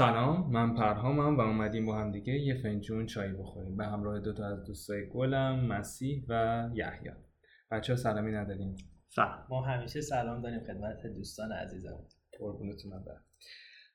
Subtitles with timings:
[0.00, 3.76] سلام من پرهامم و اومدیم با هم دیگه یه فنجون چای بخوریم.
[3.76, 7.10] به همراه دوتا از دوستای گلم مسیح و یحیی.
[7.70, 8.76] بچه ها سلامی نداریم.
[9.08, 9.46] سلام.
[9.50, 11.98] ما همیشه سلام داریم خدمت دوستان عزیزم
[12.38, 13.24] قربونتون برم.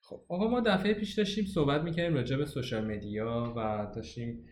[0.01, 4.45] خب آقا ما دفعه پیش داشتیم صحبت می‌کردیم راجع به social media و داشتیم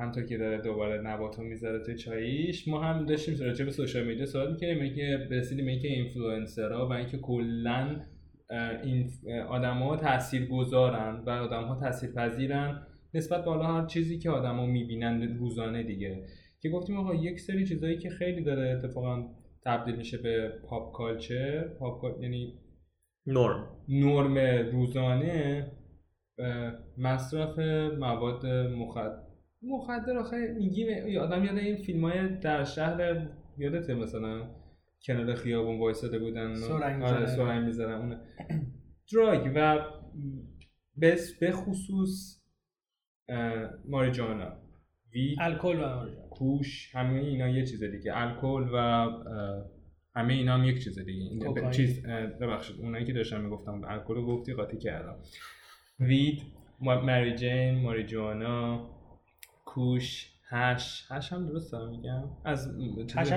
[0.00, 4.26] همینطور که داره دوباره نباتو می‌ذاره توی چاییش ما هم داشتیم راجع به social media
[4.26, 4.82] صحبت می‌کردیم.
[4.82, 8.00] اینکه رسیدیم اینکه اینفلوئنسرها و اینکه کلا
[8.82, 9.10] این
[9.48, 15.38] آدما تاثیر گذارن و آدم ها تاثیر پذیرن نسبت به هر چیزی که آدما می‌بینن
[15.38, 16.26] روزانه دیگه.
[16.60, 19.24] که گفتیم آقا یک سری چیزایی که خیلی داره اتفاقا
[19.64, 22.58] تبدیل میشه به پاپ کالچر پاپ یعنی
[23.26, 23.68] نرم.
[23.88, 24.38] نرم
[24.72, 25.66] روزانه
[26.98, 27.58] مصرف
[27.98, 29.24] مواد مخدر
[29.62, 33.26] مخدر آخه میگیم آدم یاد این فیلم های در شهر
[33.58, 34.63] یادته مثلا؟
[35.06, 38.20] کنار خیابون وایساده بودن سرنگ می‌زنن اون
[39.12, 39.84] drug و
[41.00, 42.42] بس به خصوص
[43.88, 44.56] ماریجانا.
[45.12, 46.28] weed الکل و ماریجانا.
[46.28, 48.12] kush همه اینا یه چیز دیگه.
[48.14, 48.78] الکل و
[50.14, 51.70] همه اینا هم یک چیز دیگه.
[51.70, 52.06] چیز
[52.40, 55.16] ببخشید اونایی که داشتم می‌گفتم الکل رو گفتی قاطی کردم.
[56.00, 56.42] weed
[56.80, 58.90] Mary Jane ماریجوانا
[59.64, 61.06] kush hash.
[61.10, 62.68] hash هم درست میگم؟ از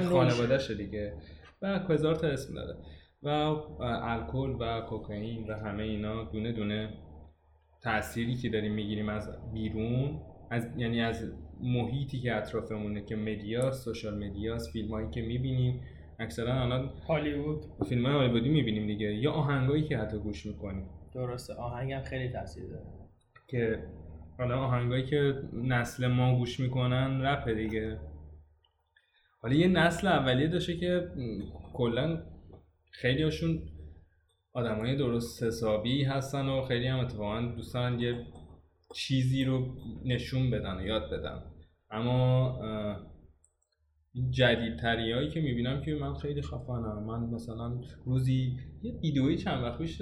[0.10, 1.18] خانوادهش دیگه.
[1.62, 2.76] و هزار تا اسم داره.
[3.24, 3.30] و
[3.82, 6.90] الکل و کوکائین و همه اینا دونه دونه
[7.84, 14.28] تأثیری که داریم می‌گیریم از بیرون از یعنی از محیطی که اطرافمونه که مدیا سوشال
[14.28, 15.82] مدیاس فیلم هایی که می‌بینیم.
[16.20, 17.66] اکثرا الان هالیوود.
[17.90, 19.14] فیلم های هالیوودی می‌بینیم دیگه.
[19.14, 20.90] یا آهنگایی که حتی گوش می‌کنیم.
[21.14, 21.54] درسته.
[21.54, 22.86] آهنگ هم خیلی تاثیر داره.
[23.48, 23.84] که
[24.38, 28.00] حالا آهنگایی که نسل ما گوش می‌کنن رپ دیگه.
[29.42, 31.12] حالا یه نسل اولیه داشته که
[31.74, 32.24] کلا
[32.92, 33.60] خیلی هاشون
[34.54, 38.26] آدم های درست حسابی هستن و خیلی هم اتفاقا دوستان یه
[38.94, 39.76] چیزی رو
[40.06, 41.44] نشون بدن و یاد بدن.
[41.90, 42.60] اما
[44.30, 47.04] جدیدتری هایی که می‌بینم که من خیلی خفنم.
[47.04, 50.02] من مثلا روزی یه ویدئویی چند وقت پیش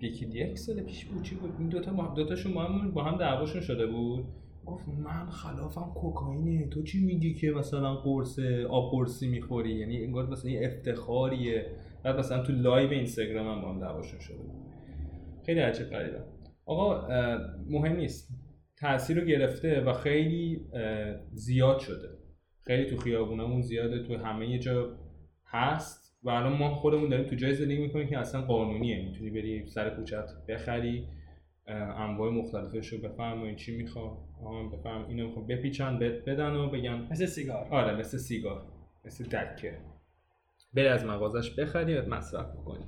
[0.00, 3.60] یکی یک سال پیش بود چی بود؟ این دوتا دوتاشون با هم با هم دعواشون
[3.60, 4.24] شده بود.
[4.66, 6.68] گفت من خلافم کوکائینه.
[6.68, 8.38] تو چی میگی که مثلا قرص
[8.70, 11.66] آب قرصی می‌خوری؟ یعنی انگار مثلا یه افتخاریه.
[12.04, 14.44] بعد مثلا تو لایو اینستاگرام هم با هم دعواشون شده
[15.46, 16.18] خیلی عجیب غریبه.
[16.66, 17.08] آقا
[17.70, 18.28] مهم نیست.
[18.78, 20.60] تاثیر رو گرفته و خیلی
[21.32, 22.08] زیاد شده.
[22.60, 24.02] خیلی تو خیابونمون زیاده.
[24.02, 24.96] تو همه جا
[25.46, 26.02] هست.
[26.24, 29.04] و الان ما خودمون داریم تو جای زندگی می‌کنیم که اصلا قانونیه.
[29.04, 31.06] می‌تونی بری سر کوچت بخری
[31.96, 34.18] انواع مختلفش رو بفرمایید چی می‌خواد
[34.70, 35.06] بفهم.
[35.06, 37.08] اینو می‌خوام بپیچن بدن و بگن.
[37.10, 37.68] مثل سیگار.
[37.70, 38.66] آره مثل سیگار.
[39.04, 39.78] مثل دکه
[40.74, 42.84] بری از مغازش بخری و مصرف بکنی.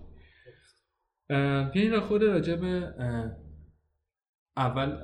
[1.72, 2.94] بیایید خود راجع به
[4.56, 4.96] اول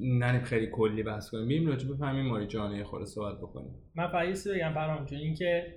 [0.00, 1.48] نریم خیلی کلی بحث کنیم.
[1.48, 3.74] بریم راجع به ماری جانه خود صحبت بکنیم.
[3.94, 5.74] من فقط بگم فرام چون اینکه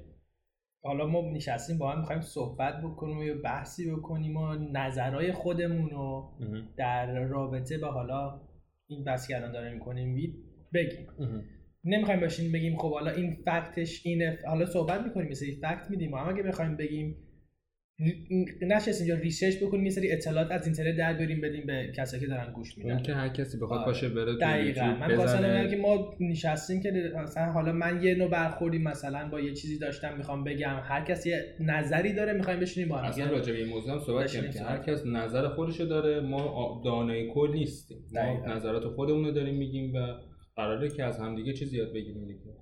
[0.83, 5.89] حالا ما نشستیم با هم می‌خوایم صحبت بکنیم و یه بحثی بکنیم و نظرهای خودمون
[5.89, 6.31] رو
[6.77, 8.41] در رابطه به حالا
[8.91, 10.15] این بحثی که الان داریم می‌کنیم
[10.73, 11.07] بگیم.
[11.83, 14.39] نمی‌خوایم باشیم بگیم خب حالا این fact ش اینه.
[14.47, 16.13] حالا صحبت می‌کنیم مثل fact میدیم.
[16.13, 17.15] اما اگه بخوایم بگیم
[18.61, 22.27] نشستیم اینجا research بکنیم یه سری اطلاعات از اینترنت در بریم بدیم به کسایی که
[22.27, 23.01] دارن گوش میدن.
[23.01, 23.85] که هر کسی بخواد آره.
[23.85, 24.85] باشه بره دقیقاً.
[24.85, 26.91] من خواستم که ما نشستیم که
[27.23, 30.79] مثلا حالا من یه نوع برخوردی مثلا با یه چیزی داشتم می‌خوام بگم.
[30.83, 33.99] هر کسی یه نظری داره می‌خوایم بشینیم با هم اصلا راجع به این موضوع هم
[33.99, 37.97] صحبت کنیم که هر کس نظر خودشو داره ما دانای کل نیستیم.
[38.13, 39.97] ما نظرات خودمون رو داریم میگیم و
[40.55, 42.55] قراره که از همدیگه چیزی یاد بگیریم دیگه.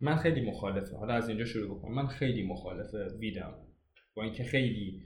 [0.00, 0.96] من خیلی مخالفه.
[0.96, 1.94] حالا از اینجا شروع بکنم.
[1.94, 3.54] من خیلی مخالفه ویدم.
[4.16, 5.02] با اینکه خیلی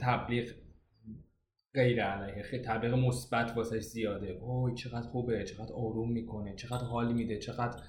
[0.00, 0.50] تبلیغ
[1.74, 4.30] غیر علیه خیلی تبلیغ مثبت واسش زیاده.
[4.30, 7.82] اوه چقدر خوبه چقدر آروم می‌کنه چقدر حال میده چقدر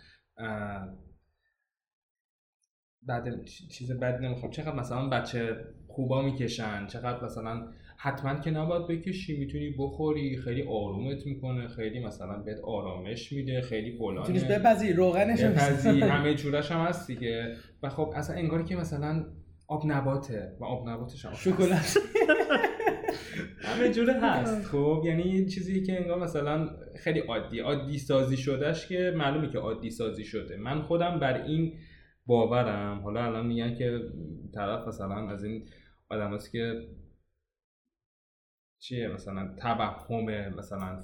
[3.03, 4.51] بعد چیز بد نمی‌خوام.
[4.51, 7.67] چقدر مثلا بچه خوبا می‌کشن چقدر مثلا
[7.97, 13.97] حتما که نباید بکشی می‌تونی بخوری خیلی آرومت می‌کنه خیلی مثلا بهت آرامش میده خیلی
[13.97, 14.31] فلانه.
[14.31, 17.55] می‌تونی بپذی روغنش بپذی همه جورش هم هست دیگه.
[17.83, 19.25] و خب اصلا انگاری که مثلا
[19.71, 21.97] آب نباته و آب نباتش هم شکلات.
[23.59, 24.65] همه جوره هست.
[24.65, 29.57] خب یعنی یه چیزی که انگار مثلا خیلی عادی عادی سازی شدهش که معلومه که
[29.57, 30.57] عادی سازی شده.
[30.57, 31.73] من خودم بر این
[32.25, 32.99] باورم.
[32.99, 33.99] حالا الان میگن که
[34.55, 35.69] طرف مثلا از این
[36.09, 36.87] آدم که
[38.79, 40.99] چیه مثلا توهم مثلا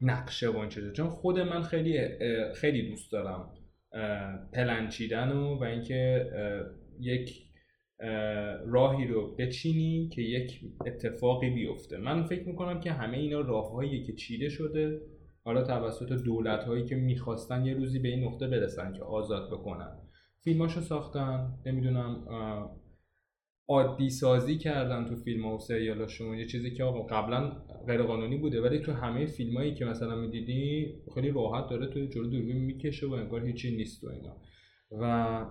[0.00, 1.98] نقشه و این چون خود من خیلی
[2.54, 3.52] خیلی دوست دارم
[4.52, 6.30] پلن چیدن و و اینکه
[7.02, 7.30] یک
[8.66, 11.98] راهی رو بچینی که یک اتفاقی بیفته.
[11.98, 15.00] من فکر می‌کنم که همه اینا راههایی که چیده شده
[15.44, 19.98] حالا توسط دولت هایی که می‌خواستن یه روزی به این نقطه برسن که آزاد بکنن.
[20.44, 22.26] فیلماشو ساختن نمی‌دونم
[23.68, 26.38] عادی سازی کردن تو فیلم و سریالاشون.
[26.38, 27.52] یه چیزی که آقا قبلا
[27.86, 32.06] غیر قانونی بوده ولی تو همه فیلم هایی که مثلا می‌دیدی خیلی راحت داره تو
[32.06, 34.36] جلو دوربین می‌کشه و انگار هیچی نیست و اینا.
[35.00, 35.46] و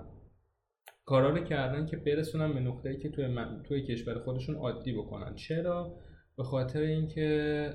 [1.12, 5.36] کارا رو کردن که برسونن به نقطه‌ای که توی, توی کشور خودشون عادی بکنن.
[5.36, 5.98] چرا؟
[6.38, 7.74] به خاطر اینکه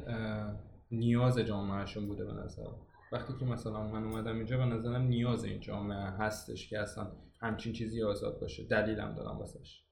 [0.91, 2.67] نیاز جامعهشون بوده به نظر
[3.13, 7.73] وقتی که مثلا من اومدم اینجا به نظرم نیاز این جامعه هستش که اصلا همچین
[7.73, 8.65] چیزی آزاد باشه.
[8.65, 9.85] دلیلم دارم واسش.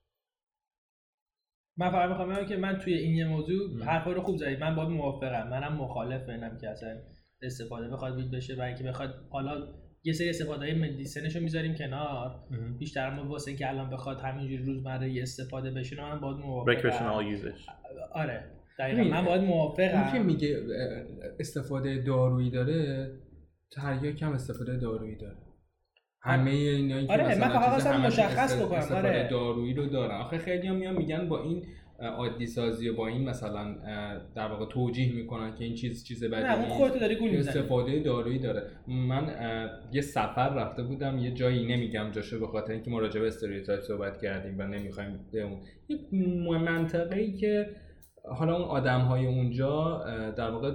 [1.77, 4.61] من فقط می‌خوام که من توی این یه موضوع حرفا رو خوب زدید.
[4.61, 5.49] من با موافقم.
[5.49, 7.01] منم مخالف اینم که اصلا
[7.43, 9.75] استفاده بخواد بید بشه و اینکه بخواد حالا
[10.05, 12.41] یه سری استفاده های مدیسنشو می‌ذاریم کنار.
[12.79, 16.75] بیشتر ما واسه اینکه الان بخواد همینجوری روزمره استفاده بشه من باید موافقم.
[18.13, 18.45] آره.
[18.79, 19.03] دقیقا.
[19.05, 20.13] من باید موافقم.
[20.13, 20.63] که میگه
[21.41, 23.11] استفاده دارویی داره
[23.73, 25.37] تریاک هم استفاده دارویی داره.
[26.23, 28.97] همه اینایی که آره من مشخص بکنم.
[28.97, 29.29] آره.
[29.31, 30.15] دارویی رو دارن.
[30.21, 31.67] آخه خیلی هم میان میگن با این
[32.01, 33.75] عادی سازی و با این مثلا
[34.35, 37.99] در واقع توجیه می‌کنن که این چیز چیز بدی نه اون خودت داری گول استفاده
[37.99, 38.63] دارویی داره.
[38.87, 39.35] من
[39.93, 43.81] یه سفر رفته بودم یه جایی نمیگم جاشو به خاطر اینکه ما راجع به استریوتایپ
[43.81, 45.61] صحبت کردیم و نمی‌خوایم اون.
[46.47, 47.67] یه منطقه ای که
[48.25, 50.05] حالا اون آدم های اونجا
[50.37, 50.73] در واقع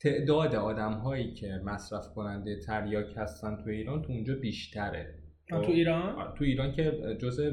[0.00, 5.14] تعداد آدم هایی که مصرف کننده تریاک هستن تو ایران تو اونجا بیشتره.
[5.48, 7.50] تو ایران؟ تو ایران که جزء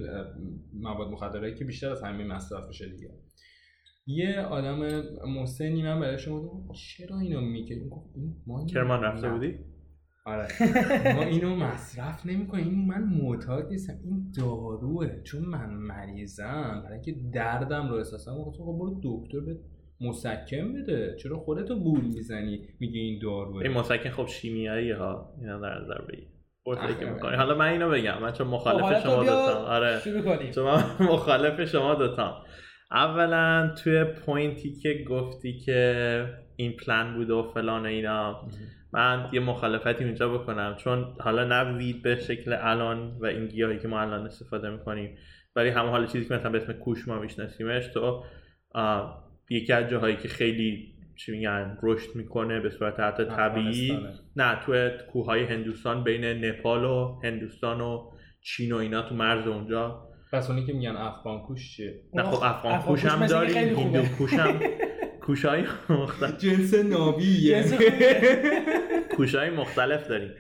[0.74, 3.10] مواد مخدره که بیشتر از همه مصرف میشه دیگه.
[4.08, 7.82] یه آدم محسنی من برای شما چرا اینو میگه؟
[8.48, 9.60] ما کرمان رفته بودی؟
[10.26, 10.48] آره.
[11.16, 12.70] ما اینو مصرف نمی‌کنیم.
[12.70, 14.00] این من معتاد نیستم.
[14.04, 15.22] این داروه.
[15.24, 16.82] چون من مریضم.
[16.84, 18.44] برای اینکه دردم رو احساسم.
[18.44, 19.60] خب برو دکتر به
[20.02, 21.16] مسکن بده.
[21.20, 23.64] چرا خودتو بول می‌زنی؟ میگه این داروه.
[23.64, 26.28] این مسکن خب شیمیایی ها اینا در نظر بگیر.
[27.38, 28.22] حالا من اینو بگم.
[28.22, 30.02] من چون مخالف خب، شما دوتام آره.
[30.56, 30.84] چون من
[31.14, 32.34] مخالف شما دوتام
[32.92, 36.26] اولا توی پوینتی که گفتی که
[36.56, 38.48] این پلان بوده و فلان اینا
[38.94, 40.76] من یه مخالفتی اونجا بکنم.
[40.78, 45.18] چون حالا نه وید به شکل الان و این گیاهی که ما الان استفاده می‌کنیم
[45.56, 48.24] ولی همه حالا چیزی که مثلا به اسم کوش ما میشناسیمش تو
[49.50, 54.00] یکی از جاهایی که خیلی چی میگن رشد می‌کنه به صورت حتی طبیعی.
[54.36, 58.12] نه تو کوههای هندوستان بین نپال و هندوستان و
[58.42, 60.10] چین و اینا تو مرز اونجا.
[60.32, 64.34] پس اونی که میگن افغان کوش چیه؟ نه خب افغان کوش هم داریم هندو کوش
[64.34, 64.60] هم.
[65.26, 66.38] کوشای مختلف.
[66.38, 67.64] جنس نابیه.
[69.16, 70.32] کوشای مختلف داریم.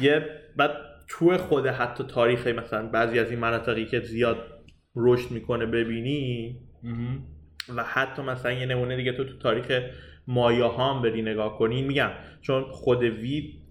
[0.00, 0.26] یه
[0.56, 0.70] بعد
[1.08, 4.36] تو خود حتی تاریخ مثلا بعضی از این مناطقی که زیاد
[4.96, 6.60] رشد می‌کنه ببینی
[7.76, 9.82] و حتی مثلا یه نمونه دیگه تو تو تاریخ
[10.26, 13.66] مایا هم بری نگاه کنی میگم چون خود weed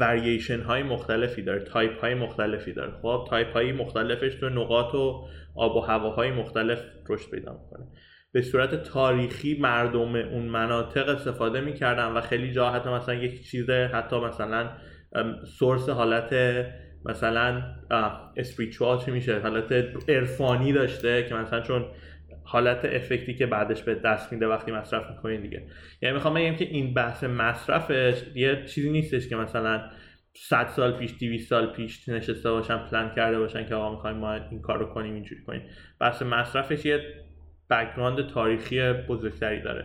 [0.00, 2.92] variation های مختلفی داره تایپ های مختلفی داره.
[3.02, 7.86] خب تایپ های مختلفش تو نقاط و آب و هواهای مختلف رشد پیدا می‌کنه.
[8.32, 13.70] به صورت تاریخی مردم اون مناطق استفاده می‌کردن و خیلی جا حتی مثلا یک چیز
[13.70, 14.70] حتی مثلا
[15.58, 16.34] source حالت
[17.04, 17.62] مثلا
[18.36, 19.72] spiritual چی میشه؟ حالت
[20.08, 21.84] عرفانی داشته که مثلا چون
[22.50, 25.66] حالت effect ی که بعدش به دست میده وقتی مصرف می‌کنین دیگه.
[26.02, 29.90] یعنی می‌خوام بگم که این بحث مصرفش یه چیزی نیستش که مثلا
[30.36, 34.34] 100 سال پیش 200 سال پیش نشسته باشن پلان کرده باشن که آقا می‌خوایم ما
[34.34, 35.62] این کار رو کنیم اینجوری کنیم.
[36.00, 37.00] بحث مصرفش یه
[37.70, 39.84] background تاریخی بزرگتری داره.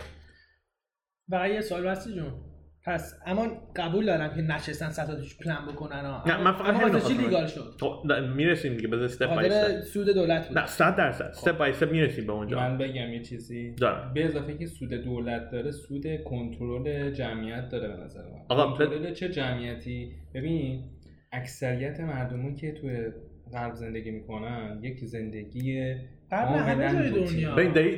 [1.30, 2.55] و یه سوال جون.
[2.86, 6.24] پس اما قبول دارم که نشستن ستاتش پلان بکنن ها.
[6.27, 7.74] نه من فقط همین چی لیگال شد.
[7.80, 10.58] خب، می‌رسیم دیگه بذار استپ بای سود دولت بود.
[10.58, 11.25] نه 100 درصد.
[11.25, 12.60] استپ بای استپ می‌رسیم به اونجا.
[12.60, 13.72] من بگم یه چیزی.
[13.72, 14.13] دارم.
[14.13, 18.39] به اضافه که سود دولت داره سود کنترل جمعیت داره به نظر من.
[18.50, 20.84] آقا کنترل چه جمعیتی؟ ببین
[21.32, 23.12] اکثریت مردمون که توی
[23.54, 25.96] غرب زندگی می‌کنن یک زندگی
[26.32, 27.55] قبل همه جای دنیا.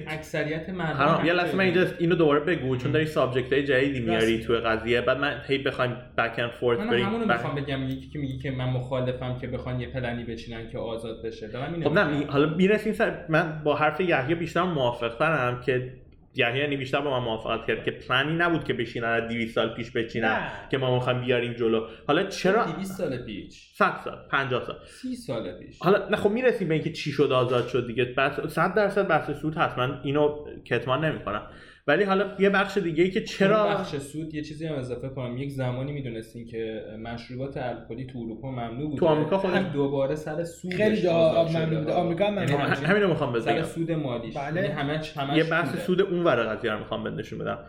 [0.08, 4.40] اکثریت مردم یه لحظه من اینجا اینو دوباره بگو چون داری subject های جدیدی میاری
[4.40, 5.02] تو قضیه.
[5.02, 8.38] بعد من هی بخوایم back and forth بریم من همونو می‌خوام بگم یکی که میگه
[8.38, 11.48] که من مخالفم که بخوان یه پلنی بچینن که آزاد بشه.
[11.48, 15.94] دارم خب نه حالا می‌رسیم سر من با حرف یحیی بیشتر موافق که
[16.38, 19.74] یعنی یعنی بیشتر با من موافقت کرد که پلانی نبود که بشینن از 200 سال
[19.74, 21.88] پیش بچینن که ما می‌خوایم بیاریم جلو.
[22.08, 23.70] حالا چرا؟ 200 سال پیش.
[23.74, 24.76] 100 سال 50 سال.
[24.86, 25.80] 30 سال پیش.
[25.80, 28.06] حالا نه خب می‌رسیم به اینکه چی شد آزاد شد دیگه.
[28.06, 29.78] بس 100 درصد بحث سود هست.
[29.78, 31.42] من اینو کتمان نمی‌کنم.
[31.88, 35.38] ولی حالا یه بخش دیگه ای که چرا بخش سود یه چیزی هم اضافه کنم.
[35.38, 40.44] یک زمانی می‌دونستین که مشروبات الکلی تو اروپا ممنوع بود تو آمریکا خودش دوباره سر
[40.44, 41.94] سود خیلی جا ممنوع بوده.
[41.94, 44.38] آمریکا هم یعنی همین رو می‌خوام بگم سر سود مالیش.
[44.38, 44.62] بله.
[44.62, 47.66] یعنی همه همه یه بحث سود اون ور قضیه رو می‌خوام نشون بدم.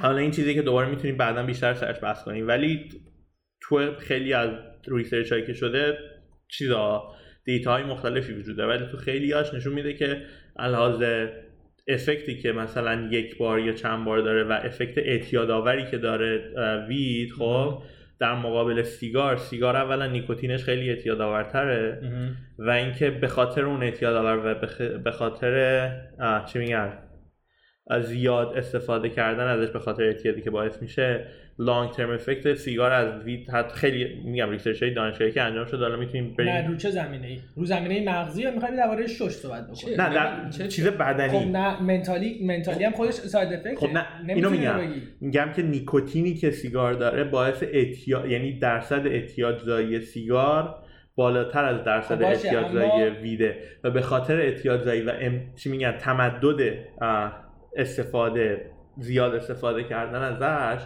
[0.00, 2.48] حالا این چیزی که دوباره می‌تونیم بعدا بیشتر سرش بحث کنیم.
[2.48, 2.88] ولی
[3.60, 4.50] تو خیلی از
[4.88, 5.98] research هایی که شده
[6.48, 7.02] چیزا
[7.44, 8.76] data های مختلفی وجود داره.
[8.76, 10.22] ولی تو خیلی هاش نشون میده که
[10.56, 11.02] لحاظ
[11.88, 16.54] effect ی که مثلا یک بار یا چند بار داره و effect اعتیادآوری که داره
[16.88, 17.82] weed خب
[18.18, 19.36] در مقابل سیگار.
[19.36, 22.00] سیگار اولا نیکوتینش خیلی اعتیادآورتره
[22.58, 24.54] و اینکه به خاطر اون اعتیادآور و
[24.98, 25.90] به خاطر
[26.46, 26.98] چی میگن؟
[28.00, 31.26] زیاد استفاده کردن ازش به خاطر اعتیادی که باعث میشه
[31.60, 35.96] long-term effect سیگار از weed حتی خیلی میگم research های دانشگاهی که انجام شده حالا
[35.96, 36.52] می‌تونیم بریم.
[36.52, 40.14] نه رو چه زمینه ای رو زمینه مغزی یا می‌خوایم درباره شش صحبت بکنیم؟ نه
[40.14, 41.28] در چه چیز بدنی.
[41.28, 44.80] خب نه منتالی منتالی هم خودش ساید افکت خب نه اینو میگم.
[45.20, 50.74] میگم که نیکوتینی که سیگار داره باعث اعتیاد یعنی درصد اعتیادزایی سیگار
[51.16, 53.20] بالاتر از درصد خب اعتیادزایی اما...
[53.20, 55.40] ویده و به خاطر اعتیادزایی و ام...
[55.56, 56.74] چی میگن تمدد
[57.76, 60.82] استفاده زیاد استفاده کردن ازش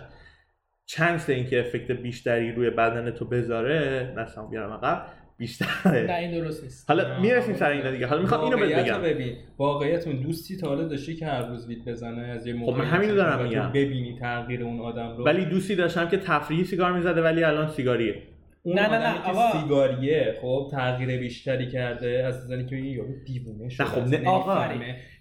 [0.87, 5.07] چنس اینکه افکت بیشتری روی بدن تو بذاره نسام بیارم عقب
[5.39, 6.07] بیشتره.
[6.07, 6.91] نه این درست نیست.
[6.91, 8.07] حالا می‌رسیم سر اینا دیگه.
[8.07, 9.03] حالا می‌خوام اینو بگم.
[9.03, 9.37] ببین.
[9.59, 13.15] واقعیتون دوستی تا حالا داشتی که هر روز وید بزنه از یه خب من همینو
[13.15, 13.73] دارم میگم.
[13.73, 15.25] ببینی تغییر اون آدم رو.
[15.25, 18.23] ولی دوستی داشتم که تفریحی سیگار می‌زده ولی الان سیگاریه.
[18.63, 19.61] اون نه نه نه آقا.
[19.61, 24.69] سیگاریه خب تغییر بیشتری کرده از زنی که یارو دیوونه شده خب نه آقا.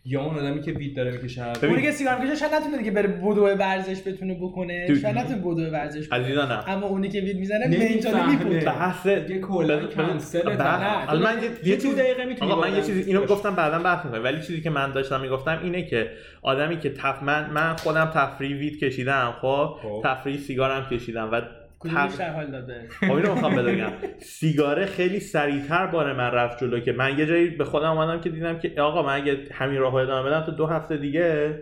[0.05, 3.07] یا اون آدمی که وید داره می‌کشه اونی که سیگار می‌کشه شاید نتونه که بره
[3.07, 4.99] بدو ورزش بتونه بکنه.
[5.01, 6.69] شاید نتونه بدو ورزش کنه نه.
[6.69, 11.95] اما اونی که وید می‌زنه منتالی میپونه بحث یه کلا کنسل نه من یه چیز
[11.95, 14.23] دقیقه می‌تونی آقا من یه چیزی اینو گفتم بعدا بحث می‌کنم.
[14.23, 16.09] ولی چیزی که من داشتم می‌گفتم اینه که
[16.41, 20.01] آدمی که تف من من خودم تفریح وید کشیدم خب, خب.
[20.03, 21.41] تفریح سیگارم کشیدم و
[21.83, 23.91] بیشتر حال داده؟ خب اینو می‌خوام بگم.
[24.19, 28.29] سیگاره خیلی سریعتر بار من رفت جلو که من یه جایی به خودم اومدم که
[28.29, 31.59] دیدم که آقا من اگه همین راهو ادامه بدم تا دو هفته دیگه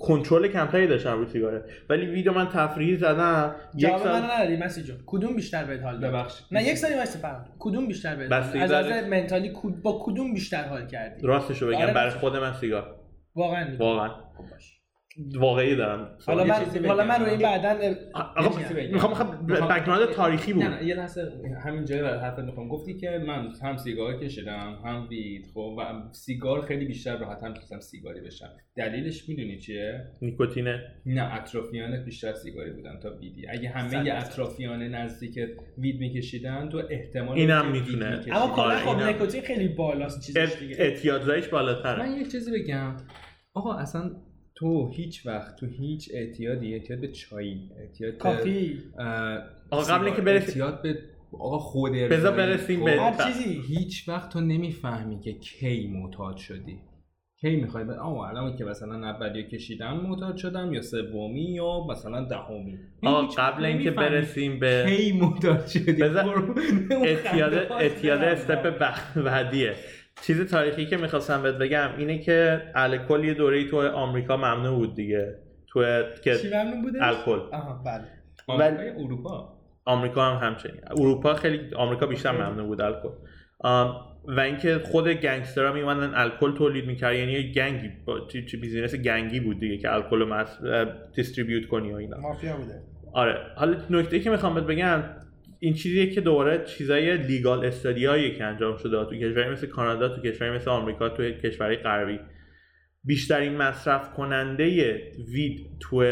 [0.00, 1.64] کنترل کمتری داشتم روی سیگاره.
[1.90, 4.96] ولی ویدیو من تفریحی زدم یک سال من ندادی مسی جون.
[5.06, 6.46] کدوم بیشتر بهت حال داد؟ ببخشید.
[6.52, 7.44] نه یک سالی واسه فهم.
[7.58, 9.52] کدوم بیشتر بهت از نظر منتالی
[9.82, 12.96] با کدوم بیشتر حال کردی؟ راستشو بگم آره برای خود من سیگار.
[13.34, 14.08] واقعا واقعا.
[14.08, 14.44] خب
[15.34, 16.18] واقعی دارم.
[16.26, 16.54] حالا من
[16.86, 17.78] حالا من رو این بعدا
[18.92, 19.14] می‌خوام
[19.46, 20.62] می‌خوام بک‌گراند تاریخی بود.
[20.62, 21.32] نه یه لحظه
[21.64, 22.68] همین جای حرفت می‌خوام.
[22.68, 25.82] گفتی که من هم سیگار کشیدم هم وید خب و
[26.12, 28.48] سیگار خیلی بیشتر راحت هم می‌تونم سیگاری بشم.
[28.76, 30.82] دلیلش می‌دونی چیه؟ نیکوتینه.
[31.06, 35.38] نه اطرافیانت بیشتر سیگاری بودن تا ویدی اگه همه اطرافیان نزدیک
[35.78, 38.20] وید میکشیدن تو احتمال اینم می‌تونه.
[38.32, 40.76] اما کلا خب نیکوتین خیلی بالاست چیزش دیگه.
[40.78, 41.98] اعتیادزایش بالاتره.
[41.98, 42.96] من یه چیزی بگم.
[43.54, 44.10] آقا اصلا
[44.56, 48.78] تو هیچ وقت تو هیچ اعتیادی اعتیاد به چای اعتیاد کافی.
[49.70, 50.98] آقا قبل اینکه برسیم اعتیاد به
[51.32, 53.62] آقا خود بذار برسیم به هر چیزی.
[53.68, 56.78] هیچ وقت تو نمی‌فهمی که کی معتاد شدی.
[57.40, 62.24] کی می‌خوای به آه الان که مثلا اولی کشیدم معتاد شدم یا سومی یا مثلا
[62.24, 62.78] دهمی.
[63.02, 66.54] آقا قبل اینکه برسیم به کی معتاد شدی؟ بذار
[67.04, 69.74] اعتیاد اعتیاد استپ بعدیه.
[70.22, 74.94] چیز تاریخی که می‌خواستم بهت بگم اینه که الکل یه دوره تو آمریکا ممنوع بود
[74.94, 75.34] دیگه.
[75.68, 78.04] تو که چی ممنوع بوده الکل آها بله.
[78.58, 79.52] ولی اروپا.
[79.84, 80.80] آمریکا هم همچنین.
[80.90, 83.08] اروپا خیلی آمریکا بیشتر ممنوع بود الکل
[84.28, 87.90] و اینکه خود گنگسترها میومدن الکل تولید می‌کرد یعنی یه gang ی
[88.46, 90.44] چی business gang ی بود دیگه که الکل رو
[91.16, 92.18] distribute کنی و اینا.
[92.20, 92.82] مافیا بوده.
[93.12, 93.36] آره.
[93.56, 95.02] حالا نکته که می‌خوام بهت بگم
[95.58, 100.08] این چیزیه که دوباره چیزای legal study هایی که انجام شده تو کشوری مثل کانادا
[100.08, 102.20] تو کشوری مثل آمریکا تو کشوری غربی.
[103.04, 104.94] بیشترین مصرف کننده
[105.32, 106.04] weed تو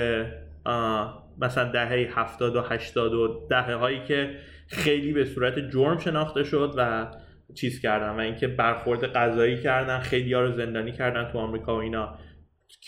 [1.41, 4.35] مثلا دهه 70 و 80 و دهه هایی که
[4.67, 7.11] خیلی به صورت جرم شناخته شد و
[7.55, 11.81] چیز کردن و اینکه برخورد غذایی کردن خیلی ها رو زندانی کردن تو آمریکا و
[11.81, 12.19] اینا.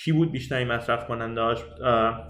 [0.05, 1.55] کی بود بیشترین مصرف کننده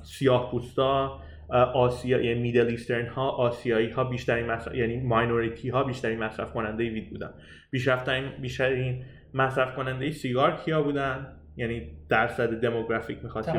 [0.04, 1.20] سیاه پوستا
[1.54, 6.90] آسیا یعنی میدل ایسترن ها آسیایی ها بیشترین مصرف یعنی ماینوریتی ها بیشترین مصرف کننده
[6.90, 7.30] وید بودن.
[7.70, 13.50] بیشترین بیشترین مصرف کننده سیگار کیا بودن؟ یعنی درصد دموگرافیک می‌خواد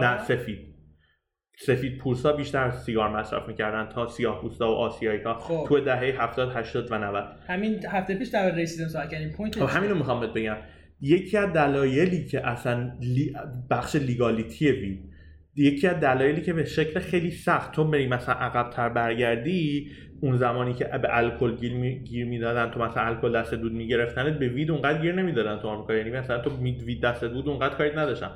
[0.00, 0.74] نه سفید.
[1.58, 5.64] سفید پوستا بیشتر سیگار مصرف می‌کردن تا سیاه پوستا و آسیایی ها خب.
[5.68, 9.30] تو دهه 70 80 و 90 همین هفته پیش در رسیدم سوال کردیم.
[9.30, 10.56] point خب همین رو می‌خوام بهت بگم.
[11.00, 12.92] یکی از دلایلی که اصلا
[13.70, 15.13] بخش legality weed
[15.56, 20.36] یکی از دلایلی که به شکل خیلی سخت تو بری مثلا عقب تر برگردی اون
[20.36, 21.56] زمانی که به الکل
[22.04, 25.94] گیر می‌دادن تو مثلا الکل دست دود می‌گرفتن به weed اونقدر گیر نمی‌دادن تو آمریکا.
[25.94, 28.30] یعنی مثلا تو weed دست دود اونقدر کاری نداشتن.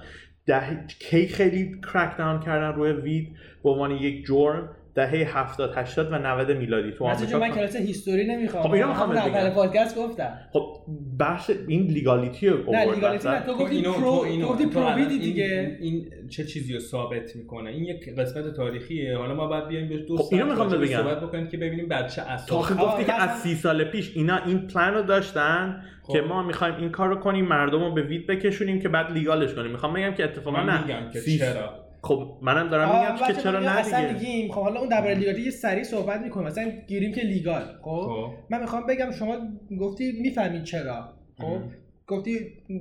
[0.47, 4.69] دهه ای که خیلی crack down کردن روی weed به عنوان یک جرم.
[4.99, 8.63] دهه 70 80 و 90 میلادی تو آمریکا من کلاس history نمی‌خوام.
[8.63, 10.39] خب اینو می‌خوام اول پادکست گفتم.
[10.53, 10.77] خب
[11.19, 15.19] بحث این legality رو نه legality نه تو گفتی pro تو گفتی pro weed ی
[15.19, 15.77] دیگه.
[15.81, 19.17] این چه چیزی رو ثابت می‌کنه؟ این یک قسمت تاریخیه.
[19.17, 21.03] حالا ما بعد بیایم به دو خب اینو می‌خوام بگم.
[21.03, 24.37] صحبت بکنیم که ببینیم بعد چه اساس تو گفتی که از سی سال پیش اینا
[24.47, 26.13] این پلن رو داشتن خب.
[26.13, 29.43] که ما می‌خوایم این کار رو کنیم مردم رو به weed بکشونیم که بعد legal
[29.43, 29.71] ش کنیم.
[29.71, 30.83] می‌خوام بگم که اتفاقا نه.
[30.83, 31.88] میگم که چرا.
[32.03, 35.51] خب منم دارم میگم که چرا نه اصلا میگیم خب حالا اون درباره لیگالی یه
[35.51, 36.47] سریع صحبت می‌کنیم.
[36.47, 38.31] مثلا گیریم که لیگال خب, خب.
[38.51, 39.37] من می‌خوام بگم شما
[39.81, 41.61] گفتی می‌فهمید چرا خب؟
[42.07, 42.39] گفتی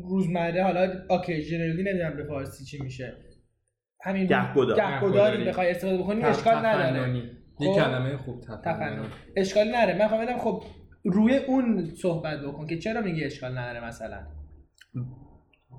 [0.09, 3.17] روزمره حالا اوکیژنالی نمی‌دونم به فارسی چی میشه.
[4.01, 5.43] همین گهگداری.
[5.43, 7.17] بخوای استفاده بکنی اشکال نداره.
[7.59, 9.05] یه خب؟ کلمه خوب تفنن
[9.37, 9.99] اشکال نداره.
[9.99, 10.63] من خواهم خب
[11.03, 14.17] روی اون صحبت بکن که چرا میگی اشکال نداره مثلا؟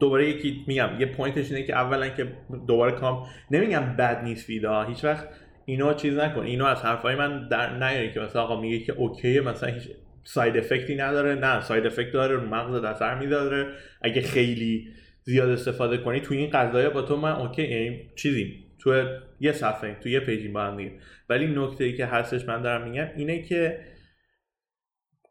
[0.01, 2.33] دوباره یکی میگم یه پوینتش اینه که اولا که
[2.67, 5.29] دوباره کام نمیگم بد نیست ویدا هیچ وقت
[5.65, 6.41] اینو چیز نکن.
[6.41, 9.89] اینو از حرفای من در نیاری که مثلا آقا میگه که اوکیه مثلا هیچ
[10.25, 11.35] ساید افکتی نداره.
[11.35, 13.67] نه ساید افکت داره مغز اثر میداره.
[14.03, 14.89] اگه خیلی
[15.23, 18.65] زیاد استفاده کنی تو این قضايا با تو من اوکی یعنی چیزی.
[18.79, 19.05] تو
[19.41, 20.91] یه صفحه تو یه پیجی با هم
[21.29, 23.79] ولی نکته ای که هستش من دارم میگم اینه که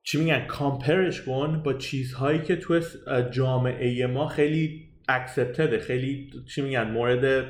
[0.07, 2.81] چی میگن؟ کامپرش کن با چیزهایی که تو
[3.31, 7.45] جامعه ما خیلی accepted ه خیلی چی میگن؟ مورد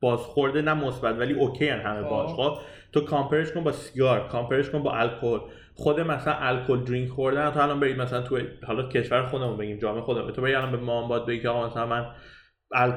[0.00, 2.30] بازخورده نه مثبت ولی OK ان همه باش.
[2.30, 2.36] خب.
[2.36, 2.58] خب
[2.92, 5.38] تو compare ش کن با سیگار compare ش کن با الکل.
[5.74, 10.02] خود مثلا الکل drink خوردن تو الان برید مثلا تو حالا کشور خودمون بگیم جامعه
[10.02, 10.32] خودمون.
[10.32, 12.06] تو برید الان به مامان بابات بگی آقا مثلا من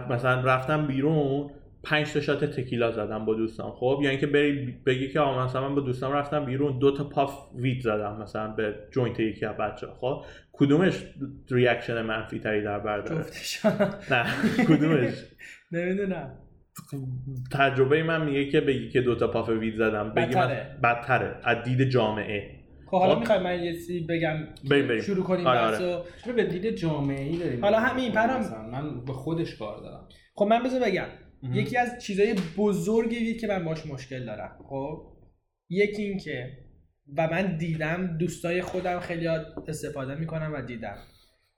[0.10, 1.50] مثلا رفتم بیرون
[1.90, 3.72] پنج تا shot تکیلا زدم با دوستان.
[3.72, 7.04] خب یا اینکه بری بگی که آقا مثلا من با دوستان رفتم بیرون دو تا
[7.04, 11.04] puff weed زدم مثلا یه joint یکی از بچه خب کدومش
[11.52, 13.26] reaction منفی تری در بر داره؟
[14.12, 14.26] نه
[14.68, 15.14] کدومش؟
[15.72, 16.34] نمی‌دونم.
[17.52, 20.78] تجربه من میگه که بگی که دو تا puff weed زدم بگی بدتره.
[20.84, 21.36] من بدتره.
[21.44, 22.58] از دید جامعه.
[22.86, 24.36] خب حالا خب؟ می‌خوای من یه چیزی بگم
[24.70, 25.02] بریم بریم.
[25.02, 26.04] شروع کنیم آره آره.
[26.26, 28.42] چرا به دید جامعه ای داریم؟ حالا همین پرام.
[28.72, 30.08] من به خودش کار دارم.
[30.36, 31.08] خب من بذار بگم.
[31.44, 35.18] یکی از چیزهای بزرگی که من باش مشکل دارم خب؟
[35.70, 36.58] یکی این که
[37.18, 39.28] و من دیدم دوستای خودم خیلی
[39.68, 40.98] استفاده می‌کنم و دیدم.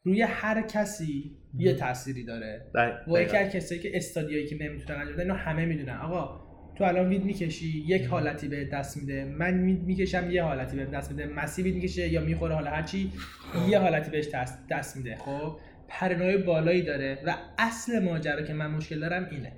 [0.03, 2.71] روی هر کسی یه تأثیری داره.
[3.07, 5.97] و یکی از کسایی که استادیایی که نمی‌تونن انجام اینو همه می‌دونن.
[5.97, 9.25] آقا تو الان وید می‌کشی یک حالتی به دست میده.
[9.25, 11.25] من می‌کشم یه حالتی به دست میده.
[11.25, 13.11] مسی وید می‌کشه یا می‌خوره حالا هرچی
[13.53, 13.69] خب.
[13.69, 14.27] یه حالتی بهش
[14.69, 15.15] دست میده.
[15.15, 19.51] خب؟ پرنای بالایی داره و اصل ماجرا که من مشکل دارم اینه.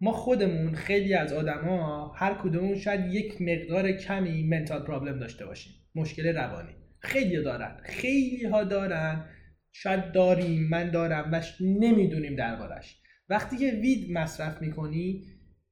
[0.00, 5.72] ما خودمون خیلی از آدما هر کدومون شاید یک مقدار کمی منتال پرابلم داشته باشیم.
[5.94, 6.74] مشکل روانی.
[7.00, 7.80] خیلی دارن.
[7.84, 9.24] خیلی ها دارن.
[9.72, 12.96] شاید داریم من دارم و نمی‌دونیم دربارش.
[13.28, 15.24] وقتی که وید مصرف می‌کنی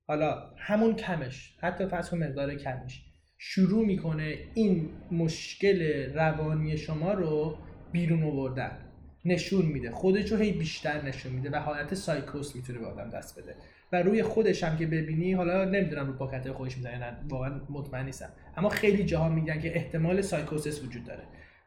[0.07, 3.03] حالا همون کمش حتی فرض مقدار کمش
[3.39, 7.59] شروع می‌کنه این مشکل روانی شما رو
[7.93, 8.79] بیرون آوردن.
[9.25, 9.91] نشون میده.
[9.91, 13.55] خودش رو هی بیشتر نشون میده و حالت سایکوس می‌تونه به آدم دست بده.
[13.93, 18.05] و روی خودش هم که ببینی حالا نمی‌دونم رو پاکت خودش می‌زنه نه واقعا مطمئن
[18.05, 18.29] نیستم.
[18.57, 21.23] اما خیلی جاها میگن که احتمال سایکوسس وجود داره.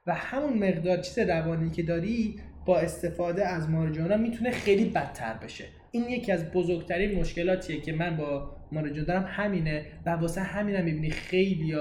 [0.08, 5.66] و همون مقدار چیز روانی که داری با استفاده از مارجوانا می‌تونه خیلی بدتر بشه.
[5.92, 11.10] این یکی از بزرگترین مشکلاتیه که من با مارجوانا دارم همینه و واسه همینم می‌بینی
[11.10, 11.76] خیلی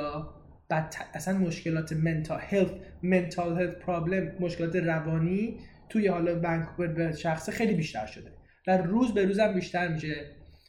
[0.71, 2.71] بدتر اصلا مشکلات mental health
[3.03, 5.57] mental health problem مشکلات روانی
[5.89, 8.38] توی حالا ونکوور به شخصه خیلی بیشتر شده.
[8.69, 10.15] و روز به روزم بیشتر میشه.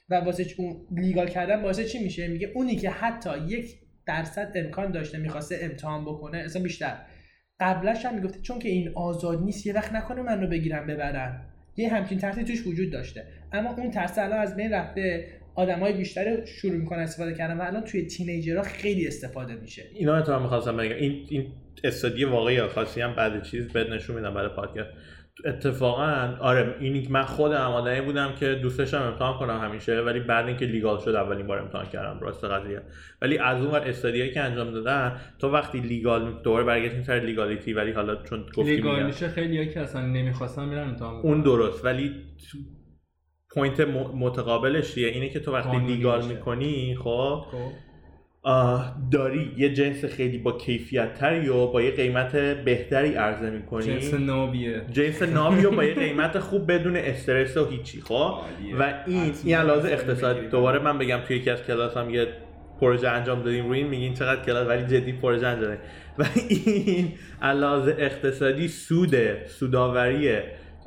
[0.10, 4.92] و واسه اون لیگال کردن واسه چی میشه؟ میگه اونی که حتی یک درصد امکان
[4.92, 6.98] داشته می‌خواسته امتحان بکنه اصلا بیشتر.
[7.60, 11.42] قبلش هم می‌گفته چون که این آزاد نیست یه وقت نکنه منو بگیرن ببرن.
[11.78, 13.28] یه همچین ترسی توش وجود داشته.
[13.54, 17.84] اما اون ترس الان از بین رفته آدمای بیشتری شروع می‌کنن استفاده کردن و الان
[17.84, 19.84] توی تینیجرها خیلی استفاده میشه.
[19.94, 20.96] اینا اتفاقا می‌خواستم بگم.
[20.96, 21.48] این این
[21.84, 24.90] study واقعی خاصی هم بعد چیز بهت نشون میدم برای پادکست.
[25.46, 30.48] اتفاقا آره این من خودم آدمی بودم که دوست داشتم امتحان کنم همیشه ولی بعد
[30.48, 32.82] اینکه legal شد اولین بار امتحان کردم راست قضیه.
[33.22, 37.74] ولی از اون study هایی که انجام دادن تو وقتی legal دوباره برگشتیم سر legality
[37.74, 42.12] ولی حالا چون گفتیم legal میشه خیلی که اصلا نمی‌خواستن میرن امتحان اون درست ولی
[43.50, 43.80] point
[44.14, 47.89] متقابلش اینه که تو وقتی legal می‌کنی خب, خب.
[49.12, 54.14] داری یه جنس خیلی با کیفیت تری و با یه قیمت بهتری عرضه می‌کنی؟ جنس
[54.14, 54.82] نابیه.
[54.92, 58.34] جنس نابی و با یه قیمت خوب بدون استرس و هیچی خب؟
[58.80, 60.50] و این این لازم اقتصاد.
[60.50, 62.28] دوباره من بگم توی یکی از کلاس هم یه
[62.82, 65.78] پروژه انجام دادیم روی این میگین چقدر کلاس ولی جدی پروژه انجام
[66.20, 70.40] و این علاوه اقتصادی سوده سوداوری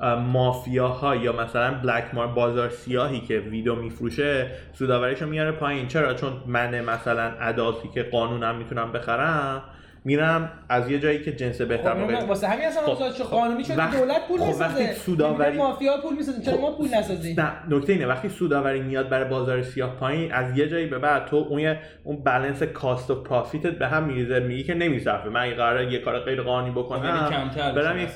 [0.02, 5.88] مافیاها یا مثلا بلک مار بازار سیاهی که ویدیو میفروشه سوداوریشو میاره پایین.
[5.88, 9.62] چرا؟ چون من مثلا اداسی که قانونم می‌تونم بخرم
[10.04, 13.98] میرم از یه جایی که جنس بهتر خب واسه همین اصلا خب چه قانونی شده
[13.98, 18.06] دولت پول خب وقتی سوداوری مافیا پول می‌سازن چرا ما پول نسازیم نه نکته اینه
[18.06, 22.24] وقتی سوداوری میاد برای بازار سیاه پایین از یه جایی به بعد تو اون اون
[22.24, 25.28] بالانس کاست و پروفیتت به هم میریزه میگی که نمیصرفه.
[25.28, 28.08] من این قراره یه کار غیر قانونی بکنم برم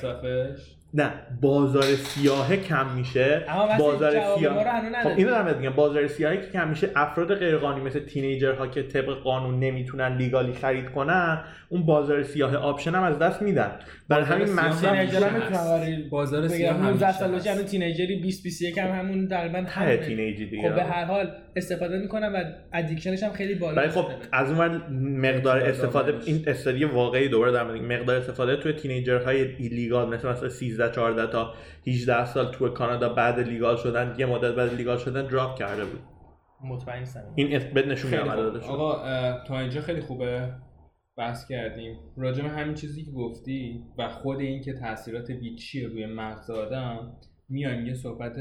[0.93, 3.45] نه بازار سیاه کم میشه.
[3.79, 5.73] بازار سیاه خب اینو دارم میگم.
[5.73, 10.17] بازار سیاهی که کم میشه افراد غیر قانونی مثل teenager ها که طبق قانون نمی‌تونن
[10.17, 13.71] legally خرید کنن اون بازار سیاه option هم از دست میدن.
[14.09, 15.51] برای همین مصرف
[16.09, 20.39] بازار سیاه 19 سال بشه همون teenager ی 20 21 هم همون تقریبا همه teenage
[20.39, 20.69] ی دیگه.
[20.69, 22.43] خب به هر حال استفاده می‌کنن و
[22.73, 24.81] addiction ش هم خیلی بالا خب از اون
[25.17, 30.49] مقدار استفاده این study واقعی دوباره در مقدار استفاده توی teenager های illegal مثل مثلا
[30.49, 31.53] 13 14 تا
[31.87, 35.99] 18 سال تو کانادا بعد لیگال شدن یه مدت بعد لیگال شدن دراپ کرده بود.
[36.63, 39.03] مطمئن این اثبات نشون میده آقا
[39.47, 40.53] تا اینجا خیلی خوبه.
[41.17, 41.97] بحث کردیم.
[42.17, 47.17] راجع به همین چیزی که گفتی و خود این که تاثیرات ویچی روی مغز آدم
[47.49, 48.35] میایم یه صحبت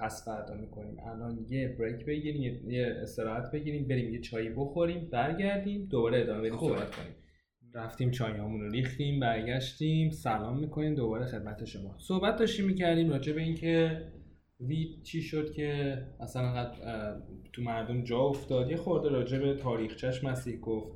[0.00, 0.96] پس فردا می‌کنیم.
[1.06, 6.58] الان یه بریک بگیریم یه استراحت بگیریم بریم یه چایی بخوریم برگردیم دوباره ادامه بدیم
[6.58, 7.14] صحبت کنیم.
[7.74, 10.10] رفتیم چایامون رو ریختیم برگشتیم.
[10.10, 11.96] سلام می‌کنیم دوباره خدمت شما.
[11.98, 14.02] صحبت داشتیم می‌کردیم راجع به اینکه
[14.60, 16.72] وید چی شد که اصلا
[17.52, 18.70] تو مردم جا افتاد.
[18.70, 20.92] یه خورده راجع به تاریخچش مسیح گفت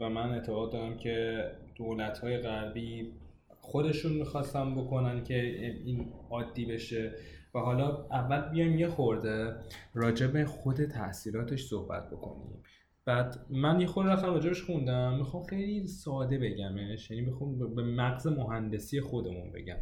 [0.00, 1.44] و من اعتقاد دارم که
[1.76, 3.12] دولت های غربی
[3.48, 5.42] خودشون می‌خواستن بکنن که
[5.84, 7.12] این عادی بشه.
[7.54, 9.56] و حالا اول بیایم یه خورده
[9.94, 12.62] راجع به خود تاثیراتش صحبت بکنیم.
[13.04, 15.18] بعد من یه خورده رفتم راجبش خوندم.
[15.18, 17.10] می‌خوام خیلی ساده بگمش.
[17.10, 19.78] یعنی می‌خوام به مغز مهندسی خودمون بگم.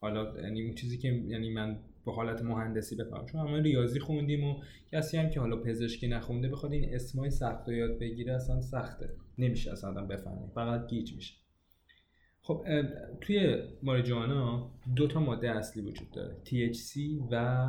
[0.00, 4.44] حالا یعنی اون چیزی که یعنی من به حالت مهندسی بفهم چون همه ریاضی خوندیم
[4.44, 9.10] و کسی هم که حالا پزشکی نخونده بخواد این اسمای سخت یاد بگیره اصلا سخته.
[9.38, 11.34] نمیشه اصلا بفهمیم فقط گیج میشه.
[12.42, 12.66] خب
[13.20, 16.36] توی ماریجوانا دو تا ماده اصلی وجود داره.
[16.44, 16.98] THC
[17.30, 17.68] و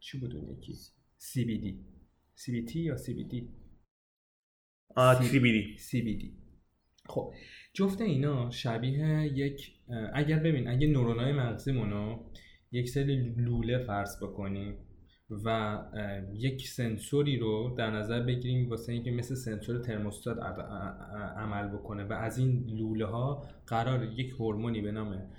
[0.00, 0.74] چی بود اون یکی؟
[1.18, 1.74] CBD
[2.36, 3.34] CBT یا CBD
[4.96, 6.24] CBD CBD
[7.06, 7.32] خب
[7.72, 9.72] جفت اینا شبیه یک
[10.14, 12.18] اگر ببین اگه نورونای مغزیمونو
[12.72, 14.74] یک سری لوله فرض بکنیم
[15.44, 15.78] و
[16.34, 20.38] یک سنسوری رو در نظر بگیریم واسه اینکه مثل سنسور ترموستات
[21.36, 25.30] عمل بکنه و از این لوله ها قرار یک هورمونی به نام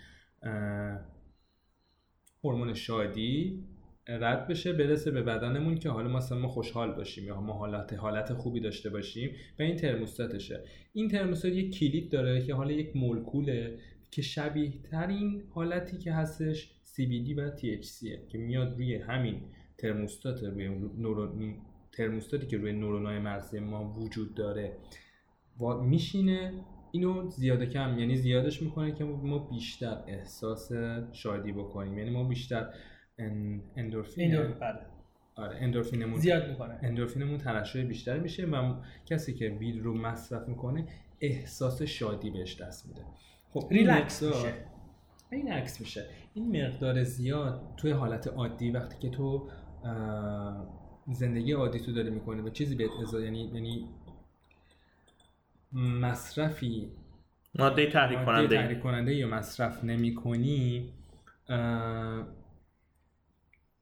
[2.43, 3.63] هورمون شادی
[4.07, 8.33] رد بشه برسه به بدنمون که حالا مثلا ما خوشحال باشیم یا ما حالت حالت
[8.33, 10.63] خوبی داشته باشیم و این ترموستاتشه.
[10.93, 13.77] این ترموستات یک کلید داره که حالا یک مولکوله
[14.11, 19.41] که شبیه ترین حالتی که هستش CBD و THC که میاد روی همین
[19.77, 21.55] ترموستات روی نورون
[21.91, 24.77] ترموستاتی که روی نورونای مغزی ما وجود داره.
[25.59, 26.53] و میشینه.
[26.91, 30.71] اینو زیاده کم یعنی زیادش می‌کنه که ما بیشتر احساس
[31.11, 31.97] شادی بکنیم.
[31.97, 32.69] یعنی ما بیشتر
[33.75, 34.37] اندورفین.
[34.37, 34.79] بله.
[35.35, 36.79] آره اندورفینمون زیاد می‌کنه.
[36.81, 40.87] اندورفینمون ترشح بیشتر میشه و کسی که وید رو مصرف می‌کنه
[41.21, 43.01] احساس شادی بهش دست میده.
[43.49, 44.53] خب ریلکس میشه.
[45.31, 46.05] این عکس میشه.
[46.33, 49.49] این مقدار زیاد توی حالت عادی وقتی که تو
[51.11, 53.89] زندگی عادی تو داری می‌کنی و چیزی بهت ازا یعنی یعنی
[56.01, 56.91] مصرفی
[57.59, 60.89] ماده تحریک کننده تحریک کننده یا مصرف نمی کنی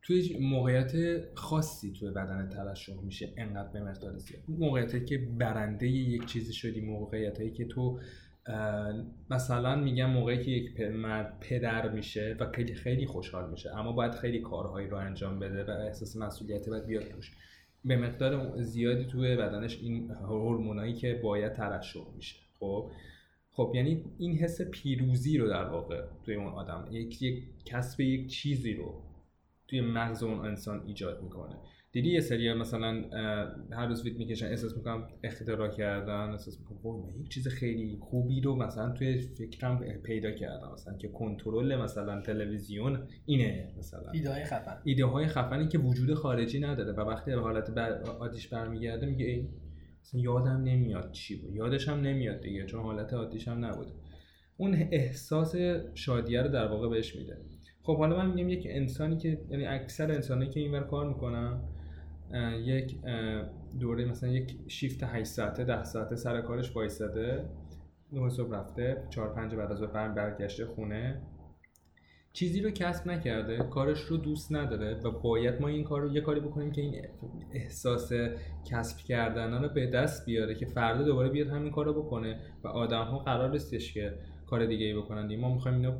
[0.01, 0.93] توی موقعیت
[1.35, 4.41] خاصی توی بدن ترشح میشه انقدر به مقدار زیاد.
[4.47, 7.99] موقعیتی که برنده یک چیزی شدی موقعیت که تو
[9.29, 14.11] مثلا میگم موقعی که یک مرد پدر میشه و خیلی خیلی خوشحال میشه اما باید
[14.11, 17.31] خیلی کارهایی رو انجام بده و احساس مسئولیتی باید بیاد توش.
[17.85, 22.35] به مقدار زیادی توی بدنش این هورمونایی که باید ترشح میشه.
[22.59, 22.91] خب؟
[23.51, 28.29] خب یعنی این حس پیروزی رو در واقع توی اون آدم یک یک کسب یک
[28.29, 29.01] چیزی رو
[29.71, 31.55] توی مغز اون انسان ایجاد می‌کنه.
[31.91, 33.03] دیدی یه سری مثلا
[33.71, 38.55] هر روز وید می‌کشن احساس می‌کنم اختراع کردن احساس می‌کنم یک چیز خیلی خوبی رو
[38.55, 40.71] مثلا توی فکرم پیدا کردم.
[40.73, 44.11] مثلا که کنترل مثلا تلویزیون اینه مثلا.
[44.11, 44.77] ایده های خفن.
[44.83, 49.25] ایده های خفنی که وجود خارجی نداره و وقتی به حالت بر عادیش برمیگرده میگه
[49.25, 49.49] ای
[50.01, 51.55] مثلا یادم نمیاد چی بود.
[51.55, 53.87] یادش هم نمیاد دیگه چون حالت عادیش هم نبود
[54.57, 55.55] اون احساس
[55.93, 57.37] شادیه رو در واقع بهش میده.
[57.83, 61.59] خب حالا من میگم یک انسانی که یعنی اکثر انسانی که اینور کار می‌کنن
[62.63, 62.97] یک
[63.79, 67.45] دوره مثلا یک شیفت 8 ساعته 10 ساعته سر کارش وایساده
[68.13, 71.21] نه صبح رفته 4 5 بعد از ظهر برگشته خونه.
[72.33, 76.21] چیزی رو کسب نکرده کارش رو دوست نداره و باید ما این کار رو یه
[76.21, 77.05] کاری بکنیم که این
[77.51, 78.11] احساس
[78.71, 82.67] کسب کردن رو به دست بیاره که فردا دوباره بیاد همین کار رو بکنه و
[82.67, 84.13] آدم ها قرار نیستش که
[84.45, 85.97] کار دیگه ای بکنن ما می‌خوایم اینا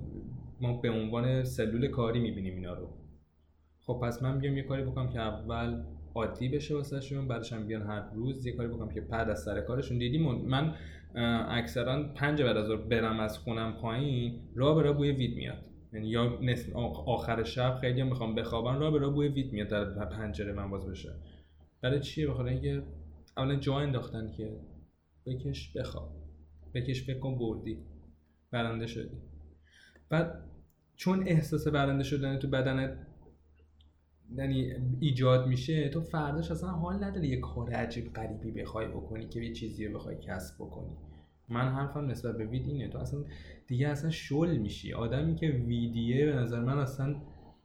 [0.62, 2.90] ما به عنوان سلول کاری می‌بینیم اینا رو.
[3.80, 5.84] خب پس من بیام یه کاری بکنم که اول
[6.16, 9.62] عادی بشه واسهشون بعدش هم بیان هر روز یه کاری بکنم که بعد از سر
[9.62, 9.98] کارشون.
[9.98, 10.76] دیدیم من
[11.50, 15.66] اکثرا پنج بعد از برم از خونم پایین راه به راه بوی وید میاد.
[15.94, 16.40] یعنی یا
[17.06, 20.90] آخر شب خیلی می‌خوام بخوابن راه به راه بوی وید میاد در پنجره من باز
[20.90, 21.10] بشه.
[21.82, 22.84] برای چیه بخاطر اینکه
[23.38, 24.60] اولا جا انداختن که
[25.26, 26.12] بکش بخواب.
[26.74, 27.78] بکش بکن بردی.
[28.52, 29.18] برنده شدی.
[30.10, 30.51] بعد
[31.02, 32.98] چون احساس برنده شدن تو بدنت
[34.36, 39.40] یعنی ایجاد میشه تو فرداش اصلا حال نداری یه کار عجیب غریبی بخوای بکنی که
[39.40, 40.98] یه چیزی رو بخوای کسب بکنی.
[41.50, 43.20] من حرفم نسبت به وید اینه تو اصلا
[43.68, 44.94] دیگه اصلا شل میشی.
[44.94, 47.16] آدمی که ویدیه به نظر من اصلا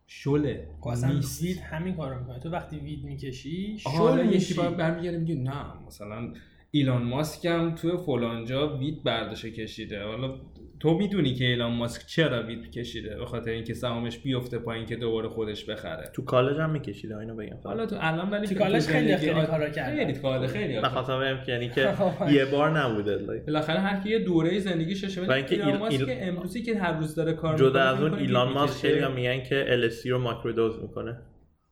[0.07, 1.43] شله خب اصلا نیست.
[1.43, 2.41] وید همین کارو می‌کنه.
[2.41, 4.55] تو وقتی وید می‌کشی شل میشی.
[4.55, 6.33] برمیگرده میگه نه مثلا
[6.71, 10.03] ایلان ماسک هم تو فلانجا وید برداشته کشیده.
[10.03, 10.35] حالا
[10.81, 14.97] تو می‌دونی که ایلان ماسک چرا وید کشیده به خاطر اینکه سهامش بیفته پایین که
[14.97, 16.11] دوباره خودش بخره.
[16.15, 19.71] تو کالج هم میکشیده اینو بگم حالا تو الان ولی تو کالج خیلی خیلی کارا
[19.71, 21.95] کرد خیلی کار خیلی بخاطر یعنی که
[22.37, 26.19] یه بار نبوده بالاخره هر کی یه دوره زندگیش ششه ایلان ماسک ایل...
[26.21, 30.07] امروزی که هر روز داره کار جدا از اون ایلان ماسک خیلی میگن که LSD
[30.07, 31.19] رو ماکرودوز می‌کنه.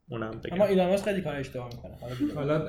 [0.08, 0.54] اونم بگم.
[0.54, 2.34] اما ایلان ماسک خیلی کار اشتباه می‌کنه.
[2.34, 2.68] حالا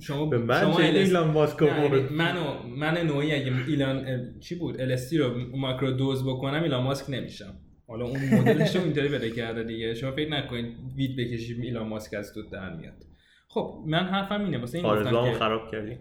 [0.00, 5.34] شما به من شما ایلان ماسک منو من نوعی اگه ایلان چی بود؟ الستی رو
[5.56, 7.54] ماکرو دوز بکنم ایلان ماسک نمیشم.
[7.88, 9.94] حالا اون مدلش رو اینطوری بده کرده دیگه.
[9.94, 13.04] شما فکر نکنید وید بکشید ایلان ماسک از تو در میاد.
[13.48, 14.58] خب من حرفم اینه.
[14.58, 15.98] واسه این گفتم که خراب کردی.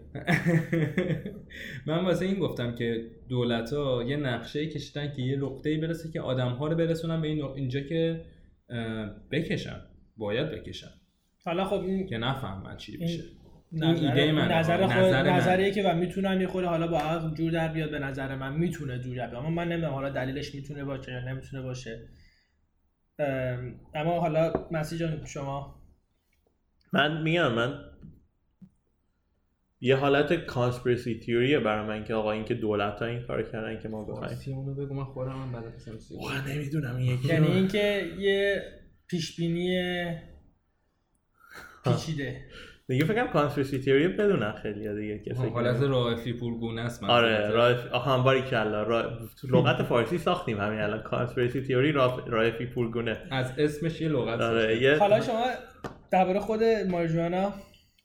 [1.87, 6.21] من واسه این گفتم که دولت ها یه نقشه کشیدن که یه نقطه‌ای برسه که
[6.21, 8.21] آدم ها رو برسونن به اینجا که
[9.31, 9.81] بکشن.
[10.17, 10.91] باید بکشن
[11.45, 13.23] حالا خب این که نفهمن چی میشه.
[13.71, 17.34] این ایده من نظر خود نظر نظریه که و می‌تونم یه خود حالا با عقل
[17.36, 18.54] جور در بیاد به نظر من.
[18.54, 19.43] می‌تونه جور در بیاد.
[19.43, 22.08] اما من نمی‌دونم حالا دلیلش می‌تونه باشه یا نمی‌تونه باشه.
[23.95, 25.84] اما حالا مسی جان شما؟
[26.93, 27.80] من میگم من
[29.82, 33.43] یه حالت conspiracy theory ه برای من که آقا این که دولت ها این کار
[33.43, 34.39] کردن که ما بخوایم.
[34.47, 38.63] اونو بگو من خودم هم بلد نمی‌دونم یکی یعنی اینکه یه
[39.13, 39.78] پیش بینی
[41.84, 42.41] پیچیده.
[42.88, 48.17] دیگه فکرم conspiracy theory بدونن خیلی دیگه کسی حالت رائفی پورگونه است آره رائف آها
[48.23, 49.19] باری کلا را...
[49.43, 51.04] لغت فارسی ساختیم همین الان.
[51.03, 51.91] conspiracy theory
[52.28, 53.17] رائفی پورگونه.
[53.32, 54.97] از اسمش یه لغت آره یه...
[54.97, 55.45] حالا شما
[56.12, 57.54] درباره خود ماریجوانا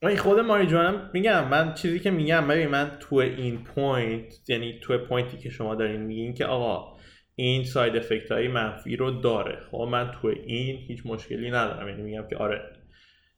[0.02, 4.98] من خود ماریجوانا میگم من چیزی که میگم ببین من تو این point یعنی تو
[4.98, 6.97] point ی که شما دارین میگین که آقا
[7.40, 9.58] این ساید افکت های منفی رو داره.
[9.70, 11.88] خب من تو این هیچ مشکلی ندارم.
[11.88, 12.72] یعنی میگم که آره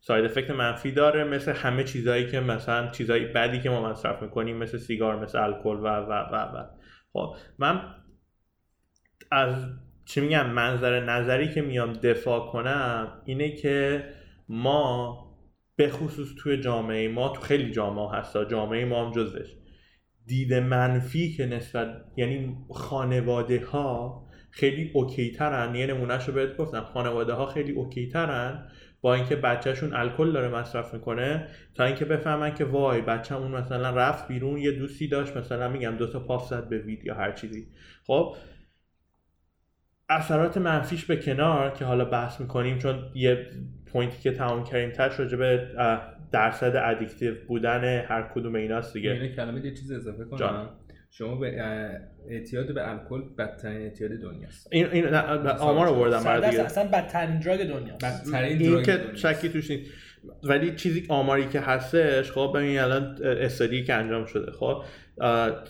[0.01, 1.25] ساید افکت منفی داره.
[1.25, 5.77] مثل همه چیزهایی که مثلا چیزایی بدی که ما مصرف می‌کنیم مثل سیگار مثل الکل
[5.77, 6.67] و و و و.
[7.13, 7.95] خب من
[9.31, 9.55] از
[10.05, 14.05] چی میگم منظر نظری که میام دفاع کنم اینه که
[14.49, 15.17] ما
[15.77, 19.60] به خصوص توی جامعه ما تو خیلی جامعه هستا جامعه ما هم جزش
[20.27, 25.75] دید منفی که نسبت یعنی خانواده ها خیلی اوکی ترن.
[25.75, 28.69] یه نمونهش رو بهت گفتم خانواده ها خیلی اوکی ترن
[29.01, 31.49] با اینکه بچهشون الکل داره مصرف می‌کنه.
[31.75, 36.07] تا اینکه بفهمن که وای بچه‌مون مثلا رفت بیرون یه دوستی داشت مثلا میگم دو
[36.07, 37.67] تا puff زد به weed یا هر چیزی.
[38.07, 38.37] خب
[40.09, 43.51] اثرات منفیش به کنار که حالا بحث می‌کنیم چون یه
[43.93, 45.66] point ی که تمام کردیم تش راجع به
[46.33, 49.11] درصد ادیکتیو بودن هر کدوم ایناست دیگه.
[49.14, 50.68] یعنی کلمه یه چیز اضافه کنم.
[51.11, 51.62] شما به
[52.29, 54.68] اعتیاد به الکل بدترین اعتیاد دنیاست.
[54.72, 56.62] این این آمار آوردم برای دیگه.
[56.62, 58.05] اصلا بدترین دراگ دنیاست.
[58.05, 59.90] بدترین این که شکی توش نیست.
[60.42, 64.83] ولی چیزی آماری که هستش خب ببین الان استادی که انجام شده خب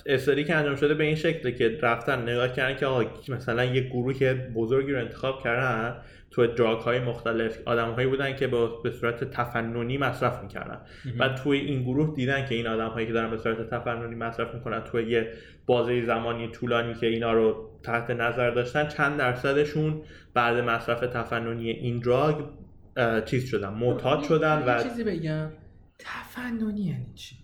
[0.07, 3.81] استادی که انجام شده به این شکله که رفتن نگاه کردن که آقا مثلا یه
[3.81, 5.97] گروه بزرگی رو انتخاب کردن
[6.31, 8.47] تو دراگ های مختلف آدم هایی بودن که
[8.85, 10.81] به صورت تفننی مصرف می‌کردن.
[11.19, 14.55] و توی این گروه دیدن که این آدم هایی که دارن به صورت تفننی مصرف
[14.55, 15.33] می‌کنن توی یه
[15.67, 20.03] بازه زمانی طولانی که اینا رو تحت نظر داشتن چند درصدشون
[20.35, 22.45] بعد مصرف تفننی این دراگ
[23.25, 25.51] چیز شدن معتاد شدن و چیزی بگم.
[25.99, 27.37] تفننی یعنی چی؟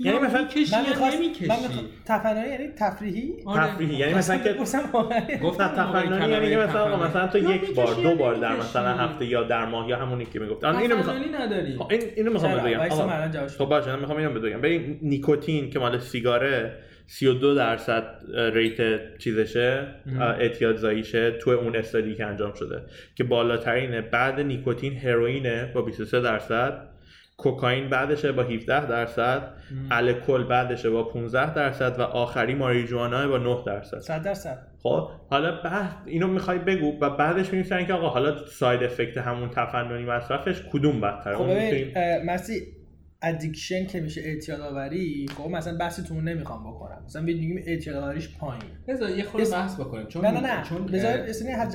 [0.00, 3.66] یعنی مثلا کشی من می‌خواست- من نمی‌کشی می‌خواست- تفننی یعنی تفریحی؟ آره.
[3.66, 3.94] تفریحی.
[3.96, 6.96] یعنی مثلا که گفتم تفننی موقع یعنی مثلا.
[6.96, 8.56] مثلا تو یک بار دو بار در.
[8.56, 10.64] مثلا هفته یا در ماه یا همونی که می‌گفت.
[10.64, 11.16] الان اینو می‌خوام
[11.90, 16.72] این اینو می‌خوام؟ بگم خب باشه من می‌خوام اینو بگم ببین نیکوتین که مال سیگاره
[17.06, 18.04] 32 درصد
[18.52, 19.86] ریت چیزشه
[20.38, 22.82] اعتیاد زاییشه تو اون استادی که انجام شده.
[23.14, 24.00] که بالاترینه.
[24.00, 26.88] بعد نیکوتین هروئینه با 23 درصد.
[27.38, 29.42] کوکائین بعدشه با 17 درصد
[29.90, 33.98] الکل بعدشه با 15 درصد و آخری ماریجوانا با 9 درصد.
[33.98, 34.58] 100 درصد.
[34.82, 39.48] خب حالا بعد اینو می‌خوای بگو و بعدش میگن که آقا حالا side effect همون
[39.48, 41.46] تفننی مصرفش کدوم بدتره خب
[42.24, 42.77] مسی
[43.22, 48.36] addiction که میشه اعتیاد آوری خب مثلا بحثی تو نمی‌خوام بکنم مثلا میگیم اعتیاد آوریش
[48.38, 50.62] پایین بذار یه خورده بحث بکنیم چون نه، نه، نه.
[50.62, 51.26] چون بذار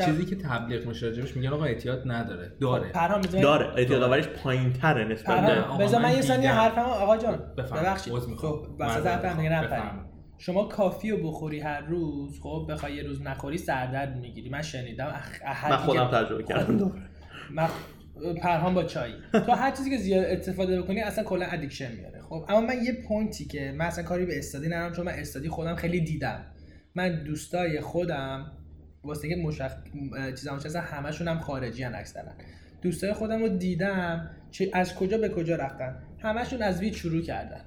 [0.05, 4.73] چیزی که تبلیغ میشه راجبش میگن آقا اعتیاد نداره داره پرهام داره اعتیاد آوریش پایین
[4.73, 5.45] تره نسبت
[5.77, 6.51] به بذار من یه ثانیه.
[6.51, 7.37] حرفمو آقا جان.
[7.57, 8.13] ببخشید.
[8.13, 9.41] خب معذرت حرفم.
[9.41, 10.05] نپرید بفهم.
[10.37, 15.07] شما coffee رو بخوری هر روز خب بخوای یه روز نخوری سردرد می‌گیری من شنیدم
[15.07, 15.65] اخ...
[15.69, 16.91] من خودم تجربه کردم
[17.51, 17.67] من
[18.41, 19.11] پرهام با چای.
[19.31, 22.21] تو هر چیزی که زیاد استفاده بکنی اصلا کلا addiction میاره.
[22.21, 25.11] خب اما من یه point ی که من اصلا کاری به study ندارم چون من
[25.11, 26.45] study خودم خیلی دیدم.
[26.95, 28.51] من دوستای خودم
[29.03, 29.71] واسه که مشخ
[30.35, 32.31] چیزام اصلا همشون هم خارجی ان اکثرا.
[32.81, 36.03] دوستای خودم رو دیدم چه از کجا به کجا رفتن.
[36.19, 37.61] همشون از وید شروع کردن.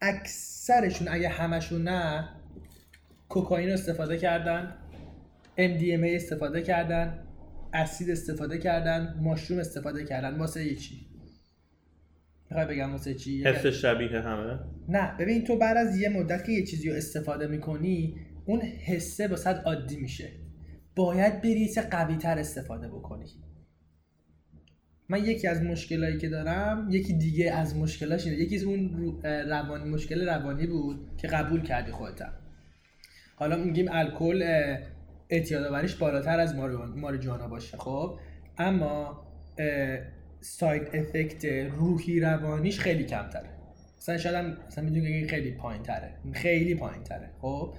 [0.00, 2.28] اکثرشون اگه همشون نه
[3.28, 4.74] کوکائین استفاده کردن
[5.58, 7.25] MDMA استفاده کردن.
[7.72, 10.38] اسید استفاده کردن ماشروم استفاده کردن.
[10.38, 11.06] واسه یه چی؟
[12.50, 16.52] می‌خوای بگم واسه چی؟ حس شبیه همه؟ نه ببین تو بعد از یه مدت که
[16.52, 20.28] یه چیزی رو استفاده می‌کنی اون حسه واسه عادی میشه.
[20.96, 23.26] باید بری چه قوی تر استفاده بکنی.
[25.08, 28.36] من یکی از مشکلایی که دارم یکی دیگه از مشکلاش اینه.
[28.38, 32.32] یکی از اون رو- اه، روانی مشکل روانی بود که قبول کردی خودتم
[33.36, 34.42] حالا میگیم الکل
[35.30, 36.54] اعتیاد آوریش بالاتر از
[36.96, 37.76] ماریجوانا باشه.
[37.76, 38.18] خب
[38.58, 39.26] اما
[40.40, 43.48] ساید افکت روحی روانیش خیلی کمتره.
[43.98, 47.74] مثلا شاید هم مثلا می‌دونی خیلی پایین تره خیلی پایین تره خب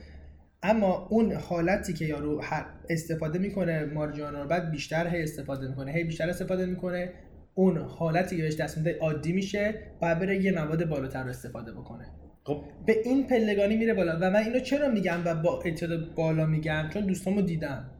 [0.63, 2.41] اما اون حالتی که یارو
[2.89, 7.13] استفاده می‌کنه مارجوانا رو بعد بیشتر هی استفاده می‌کنه هی بیشتر استفاده می‌کنه
[7.53, 11.71] اون حالتی که بهش دست میده عادی میشه بعد بره یه مواد بالاتر رو استفاده
[11.71, 12.05] بکنه.
[12.47, 16.45] خب به این پلگانی میره بالا و من اینو چرا میگم و با اعتیاد بالا
[16.45, 17.91] میگم؟ چون دوستامو دیدم.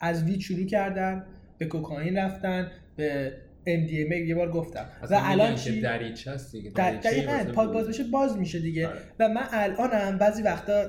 [0.00, 1.26] از وید شروع کردن
[1.58, 3.32] به کوکائین رفتن به
[3.66, 4.86] MDMA یه بار گفتم.
[5.10, 7.74] و الان چی؟ دریچه است دیگه دقیقاً پاک بود.
[7.74, 8.88] باز بشه باز میشه دیگه.
[8.88, 8.98] آره.
[9.18, 10.84] و من الانم بعضی وقتا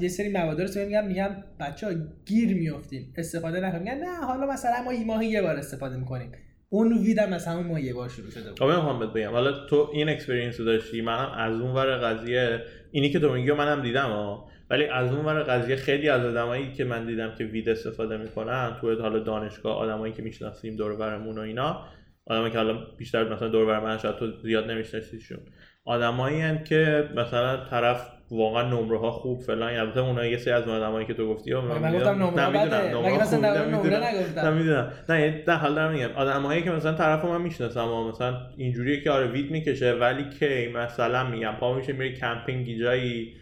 [0.00, 1.92] یه سری مواد رو میگم میگم بچه ها
[2.26, 3.94] گیر میافتیم استفاده نکنیم.
[3.94, 6.32] نه حالا مثلا ما ماهی یه بار استفاده می‌کنیم.
[6.72, 8.58] اون weed م از همون ماه یه بار شروع شده بود.
[8.58, 9.30] خب بهت بگم.
[9.30, 13.52] حالا تو این experience رو داشتی منم از اون ور قضیه اینی که تو میگی
[13.52, 17.44] منم دیدم ها ولی از اون ور قضیه خیلی از آدمایی که من دیدم که
[17.44, 21.86] weed استفاده می‌کنن تو حالا دانشگاه آدمایی که می‌شناسیم دور برمون و اینا
[22.26, 25.38] آدمایی که حالا بیشتر مثلا دور بر من شاید تو زیاد نمیشناسیشون.
[25.84, 31.06] آدمایی که مثلا طرف واقعا نمره ها خوب فلان البته اونها یه سری از آدمایی
[31.06, 34.44] که تو گفتی من گفتم نمره مثلا نمره-.
[34.44, 34.92] نمی‌دونم.
[35.08, 36.10] نه نه حالا دارم میگم.
[36.16, 40.68] آدمایی که مثلا طرفو من می‌شناسم و مثلا اینجوریه که آره weed می‌کشه ولی کی
[40.68, 43.32] مثلا میگم پا میشه میره کمپینگ جایی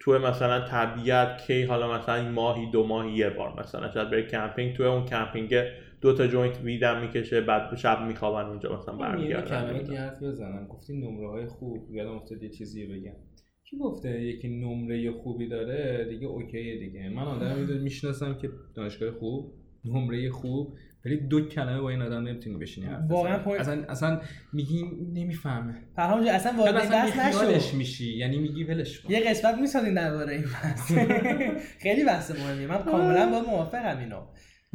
[0.00, 4.76] تو مثلا طبیعت کی حالا مثلا ماهی دو ماهی یه بار مثلا شاید بره کمپینگ
[4.76, 5.54] تو اون کمپینگ
[6.00, 9.96] دو تا joint weed م می‌کشه بعد شب میخوابن اونجا مثلا من یه کلمه برمیگردن.
[9.96, 10.66] حرف بزنم.
[10.66, 11.88] گفتی نمره های خوب.
[11.90, 13.12] یادم افتاد یه چیزی بگم.
[13.72, 17.08] کی گفته یکی نمره خوبی داره؟ دیگه اوکیه دیگه.
[17.08, 19.52] من آدمی می‌شناسم که دانشگاه خوب
[19.84, 23.38] نمره خوب ولی دو کلمه با این آدم نمی‌تونی بشینی حرف واقعا.
[23.44, 24.20] point- اصلا اصلا
[24.52, 25.74] میگی نمی‌فهمه.
[25.96, 27.76] پرهام جان اصلا وارد بحث نشو.
[27.76, 28.16] میشی.
[28.16, 29.12] یعنی میگی ولش کن.
[29.12, 30.92] یه قسمت می‌سازیم درباره این بحث.
[31.82, 32.66] خیلی بحث مهمیه.
[32.66, 34.20] من کاملا با موافقم اینو.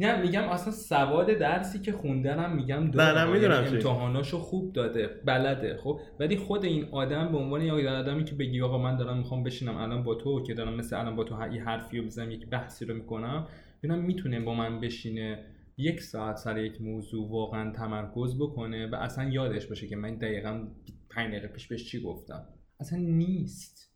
[0.00, 3.76] نه میگم اصلا سواد درسی که خوندنم میگم نه، نه، می‌دونم یعنی.
[3.76, 8.62] امتحاناشو خوب داده بلده خب؟ ولی خود این آدم به عنوان یه آدمی که بگی
[8.62, 11.64] آقا من دارم می‌خوام بشینم الان با تو که دارم مثل الان با تو یه
[11.64, 13.46] حرفی رو بزنم یک بحثی رو می‌کنم
[13.82, 15.44] ببینم می‌تونه با من بشینه
[15.76, 20.68] یک ساعت سر یک موضوع واقعا تمرکز بکنه و اصلا یادش باشه که من دقیقا
[21.10, 22.44] پنج دقیقه پیش بهش چی گفتم؟
[22.80, 23.88] اصلا نیست.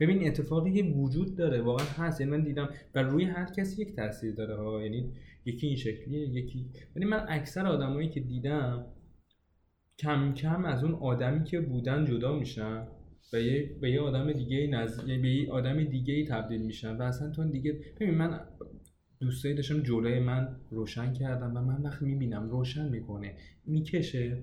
[0.00, 2.20] ببین اتفاقی که وجود داره واقعا هست.
[2.20, 5.12] یعنی من دیدم و روی هر کسی یک تاثیر داره ها یعنی
[5.46, 8.86] یکی این شکلیه یکی ولی من اکثر آدمایی که دیدم
[9.98, 12.86] کم کم از اون آدمی که بودن جدا میشن
[13.32, 15.00] و یه به یه آدم دیگه نز...
[15.00, 18.40] به یه آدم دیگه تبدیل میشن و اصلا تو دیگه ببین من
[19.20, 24.42] دوستایی داشتم جلوی من روشن کردم و من وقتی می‌بینم روشن می‌کنه می‌کشه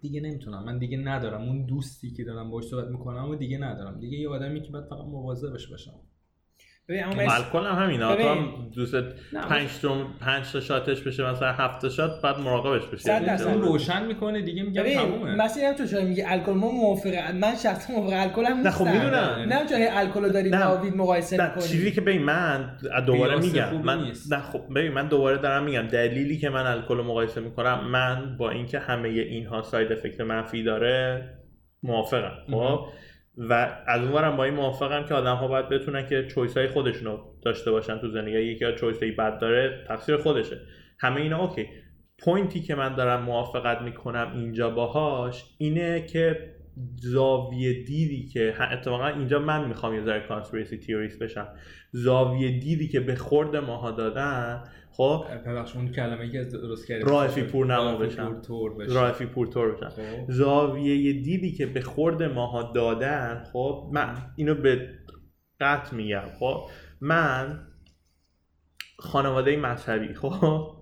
[0.00, 0.64] دیگه نمی‌تونم.
[0.64, 1.42] من دیگه ندارم.
[1.42, 4.00] اون دوستی که دارم باش صحبت می‌کنم و دیگه ندارم.
[4.00, 6.00] دیگه یه آدمی که باید فقط مواظبش باشم.
[6.88, 8.94] ببین اما الکل هم همینا تو هم دوست
[9.48, 14.06] پنج تا پنج تا شاتش بشه مثلا هفت تا شات بعد مراقبش بشه اون روشن
[14.06, 15.34] می‌کنه دیگه میگم تمومه.
[15.34, 18.86] مثلا تو چرا میگه الکل ما موافقه من شخصا موافق الکل هم نیستم نه خب
[18.86, 19.46] می‌دونم.
[19.48, 22.76] نه چون الکل رو داری با وید مقایسه می‌کنی؟ چیزی که ببین من
[23.06, 27.04] دوباره میگم من نه خب ببین من دوباره دارم میگم دلیلی که من الکل رو
[27.04, 31.28] مقایسه می‌کنم من با اینکه همه اینها ساید افکت منفی داره
[31.82, 32.32] موافقم.
[32.50, 32.86] خب؟
[33.38, 37.04] و از اونورم با این موافقم که آدم ها باید بتونن که choice های خودشون
[37.04, 38.38] رو داشته باشن تو زندگی.
[38.38, 40.60] یکی از choice های بد داره تقصیر خودشه.
[40.98, 41.66] همه اینا اوکی.
[42.18, 46.54] point ی که من دارم موافقت می‌کنم اینجا باهاش اینه که
[46.96, 51.48] زاویه دیدی که اتفاقا اینجا من می‌خوام یه ذره conspiracy theorist بشم.
[51.92, 54.64] زاویه دیدی که به خورد ماها دادن
[54.98, 58.42] خب؟ ببخش اون کلمه که درست کردی رایفی پور نما بشن
[58.88, 60.30] رایفی پور تور بشن خب.
[60.30, 64.88] زاویه دیدی که به خورد ماها دادن خب من اینو به
[65.60, 66.62] قطع میگم خب.
[67.00, 67.66] من
[68.98, 70.76] خانواده مذهبی خب.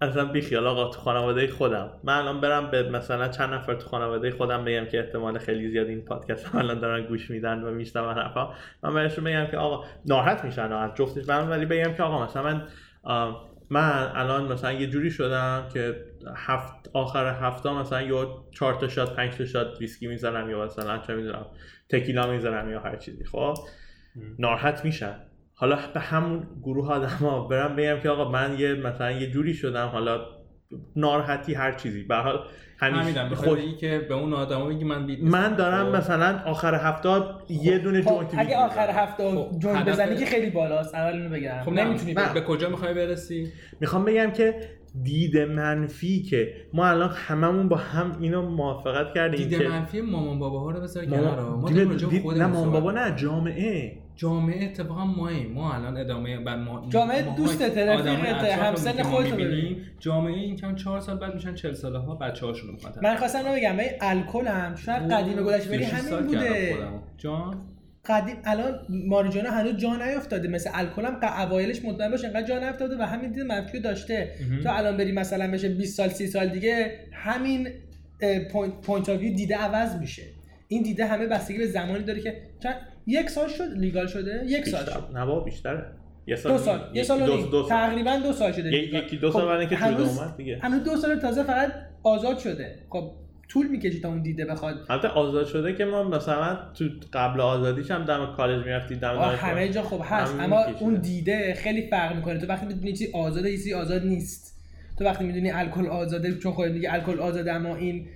[0.00, 1.90] اصلا بیخیال آقا تو خانواده خودم.
[2.04, 5.86] من الان برم به مثلا چند نفر تو خانواده خودم بگم که احتمال خیلی زیاد
[5.86, 8.54] این پادکست الان دارن گوش میدن و میشنون حرفا.
[8.82, 12.42] من بهشون بگم که آقا ناراحت میشن از جفتش برم ولی بگم که آقا مثلا
[12.42, 12.66] من
[13.70, 16.04] من الان مثلا یه جوری شدم که
[16.36, 20.98] هفت آخر هفته مثلا یا چهار تا شات پنج تا شات ویسکی می‌زنم یا مثلا
[20.98, 21.46] چه می‌دونم
[21.88, 23.24] تکیلا می‌زنم یا هر چیزی.
[23.24, 23.54] خب؟
[24.38, 25.14] ناراحت میشن
[25.54, 29.54] حالا به همون گروه آدم ها برم بگم که آقا من یه مثلا یه جوری
[29.54, 30.26] شدم حالا
[30.96, 32.02] ناراحتی هر چیزی.
[32.02, 32.44] به حال
[32.80, 35.96] همیشه خود که به اون آدما میگی من بیت من دارم خب.
[35.96, 40.94] مثلا آخر هفته یه دونه خب اگه آخر هفته خب جوینت بزنی که خیلی بالاست
[40.94, 41.62] اول اینو بگم.
[41.64, 44.54] خب نمی‌تونی به کجا می‌خوای برسی؟ می‌خوام بگم که
[45.02, 50.70] دید منفی که ما الان هممون با هم اینو موافقت کردیم دید منفی مامان باباها
[50.70, 51.40] رو بذار کنار.
[51.40, 52.26] ما دید...
[52.26, 53.98] نه مامان بابا نه جامعه.
[54.20, 59.86] جامعه اتفاقا ما ما الان ادامه بعد ما جامعه دوست رفیقت همسن خودت می‌بینیم.
[59.98, 63.42] جامعه این کم 4 سال بعد میشن 40 ساله ها بچه‌هاشون رو می‌خوان من خواستم
[63.42, 66.76] بگم این الکل هم شاید قدیم گذشته ولی همین بوده.
[67.18, 67.66] جان؟
[68.04, 70.48] قدیم الان ماریجوانا هنوز جا نیافتاده.
[70.48, 74.34] مثل الکل هم اوایلش مطمئن باشه انقدر جا نیافتاده و همین دید منفی داشته.
[74.62, 77.68] تو الان بری مثلا بشه 20 سال 30 سال دیگه همین
[78.82, 80.22] point of دیده عوض میشه.
[80.68, 82.36] این دیده همه بستگی به زمانی داره که
[83.10, 85.16] یک سال شد legal شده؟ یک سال شد.
[85.16, 85.86] نه بیشتره
[86.26, 88.72] یه سال دو سال یه سال دو, دو, تقریبا دو سال شده.
[88.72, 90.58] یکی دو سال بعد که هنوز اومد دیگه.
[90.62, 92.74] هنوز دو سال تازه فقط آزاد شده.
[92.90, 93.10] خب
[93.48, 94.86] طول می‌کشه تا اون دیده بخواد.
[94.88, 99.68] البته آزاد شده که ما مثلا تو قبل آزادیش هم دم کالج می‌رفتی دم همه
[99.68, 100.40] جا خب هست.
[100.40, 102.38] اما اون دیده خیلی فرق می‌کنه.
[102.38, 104.60] تو وقتی می‌دونی چی آزاده چیزی آزاد نیست.
[104.98, 108.06] تو وقتی می‌دونی الکل آزاده چون خودت میگه الکل آزاده اما این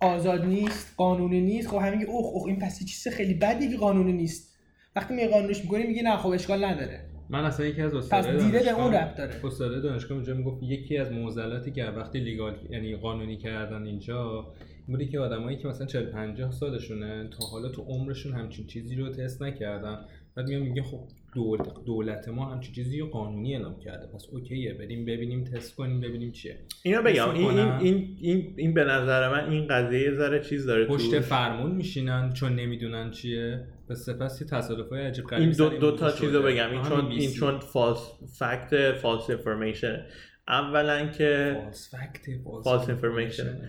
[0.00, 1.68] آزاد نیست قانونی نیست.
[1.68, 4.58] خب همین اوه اوه این پس چیز خیلی بدی که قانونی نیست.
[4.96, 7.00] وقتی می قانونش می‌کنی میگی نه خب اشکال نداره.
[7.30, 9.46] من اصلا یکی از استادای پس به اون ربط داره.
[9.46, 14.46] استاد دانشگاه اونجا می‌گفت یکی از معضلاتی که وقتی لیگال یعنی قانونی کردن اینجا
[14.86, 19.08] بودی که آدمایی که مثلا 40 50 سالشونه تا حالا تو عمرشون همچین چیزی رو
[19.08, 19.98] تست نکردن.
[20.34, 21.00] بعد میگم میگه خب
[21.38, 24.06] دولت, دولت ما همچین چیزی قانونی اعلام کرده.
[24.06, 26.58] پس اوکیه بریم ببینیم تست کنیم ببینیم چیه.
[26.82, 31.20] اینو بگم این, این, این, این, به نظر من این قضیه ذره چیز داره پشت
[31.20, 33.64] فرمون میشینن چون نمی‌دونن چیه.
[33.88, 36.70] به سپس تصادف های عجیب این دو, دو تا چیزو بگم.
[36.70, 40.06] این چون این چون فالس فکت فالس انفورمیشن
[40.48, 43.60] اولا که false fact false information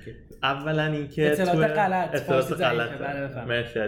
[0.43, 2.15] اولا اینکه اطلاعات غلط.
[2.15, 3.79] اطلاعات غلط مرسی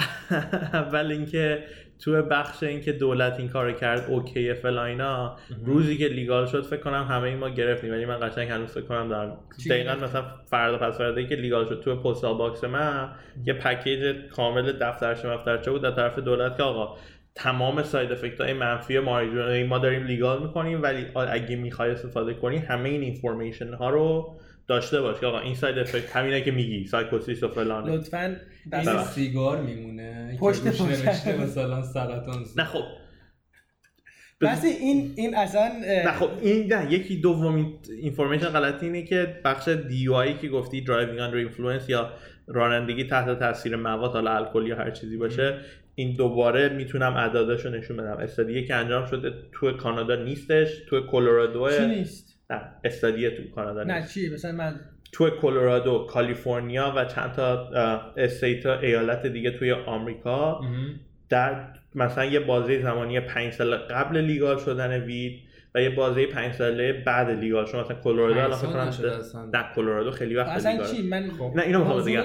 [0.72, 1.64] اول اینکه
[2.02, 6.80] تو بخش اینکه دولت این کار کرد اوکی فلان اینا روزی که legal شد فکر
[6.80, 7.92] کنم همه ای ما گرفتیم.
[7.92, 9.38] ولی من قشنگ هنوز فکر کنم دارم
[9.70, 13.10] دقیقا مثلا فردا پس فردا که legal شد تو postal box من
[13.44, 16.96] یه پکیج کامل دفترچه مفترچه بود از طرف دولت که آقا
[17.34, 22.56] تمام side effect های منفی ماریجوانا ما داریم legal می‌کنیم ولی اگه می‌خوای استفاده کنی
[22.56, 24.36] همه این information ها رو
[24.70, 25.20] داشته باش.
[25.20, 28.36] که آقا این side effect همینه که میگی سایکوسیس و فلان لطفا
[28.72, 30.36] این سیگار میمونه.
[30.40, 32.84] پشت نوشته مثلا سرطان نه خب.
[34.40, 35.72] بس این این اصلا
[36.04, 40.08] نه خب این نه یکی دومین information غلطی اینه که بخش دی
[40.40, 42.10] که گفتی driving under influence یا
[42.46, 45.58] رانندگی تحت تاثیر مواد حالا الکل یا هر چیزی باشه
[45.94, 48.16] این دوباره می‌تونم عدداشو نشون بدم.
[48.16, 53.82] استادیه که انجام شده تو کانادا نیستش تو کلرادو چی نیست؟ نه استادیه تو کانادا
[53.82, 54.80] نه چی؟ مثلا من
[55.12, 57.70] تو کلرادو کالیفرنیا و چند تا
[58.16, 60.60] استیت ایالت دیگه توی آمریکا.
[61.28, 65.40] در مثلا یه بازه زمانی پنج سال قبل لیگال شدن وید
[65.74, 70.10] و یه بازی پنج ساله بعد لیگال شما مثلا کلرادو الان فکر کنم در کلرادو
[70.10, 71.52] خیلی وقت اصلا چی؟ من خب.
[71.56, 72.22] نه اینو می‌خوام بگم.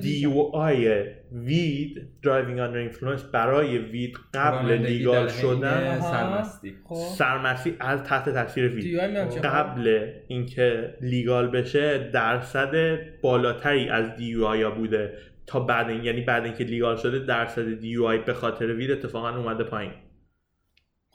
[0.00, 6.00] D UI weed driving under influence برای weed قبل legal شدن.
[6.00, 6.74] سرمستی.
[6.84, 6.94] خب.
[6.94, 8.98] سرمستی از تحت تاثیر weed.
[9.44, 16.64] قبل اینکه legal بشه درصد بالاتری از DUI بوده تا بعد این یعنی بعد اینکه
[16.64, 19.92] legal شده درصد DUI به خاطر weed اتفاقا اومده پایین.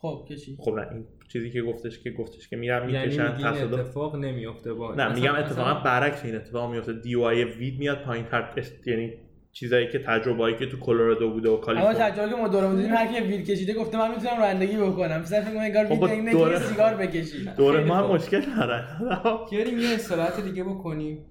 [0.02, 0.58] خب کشی.
[0.60, 4.74] خب نه این چیزی که گفتش که گفتش که میرم یعنی می‌کشن یعنی اتفاق نمیفته
[4.74, 9.14] با نه میگم اتفاقا برعکس این اتفاق میفته DUI weed میاد پایین تر یعنی
[9.52, 12.94] چیزایی که تجربه‌ای که تو کلرادو بوده و کالیفرنیا اما تجربه که ما دورمون دیدیم
[12.94, 15.22] هر کی وید کشیده گفته من می‌تونم رانندگی بکنم.
[15.22, 16.60] مثلا فکر انگار وید اینه دوره...
[16.60, 17.46] سیگار بکشی.
[17.58, 18.86] دوره ما هم مشکل داره.
[19.52, 21.26] بریم یه استراحت دیگه بکنیم.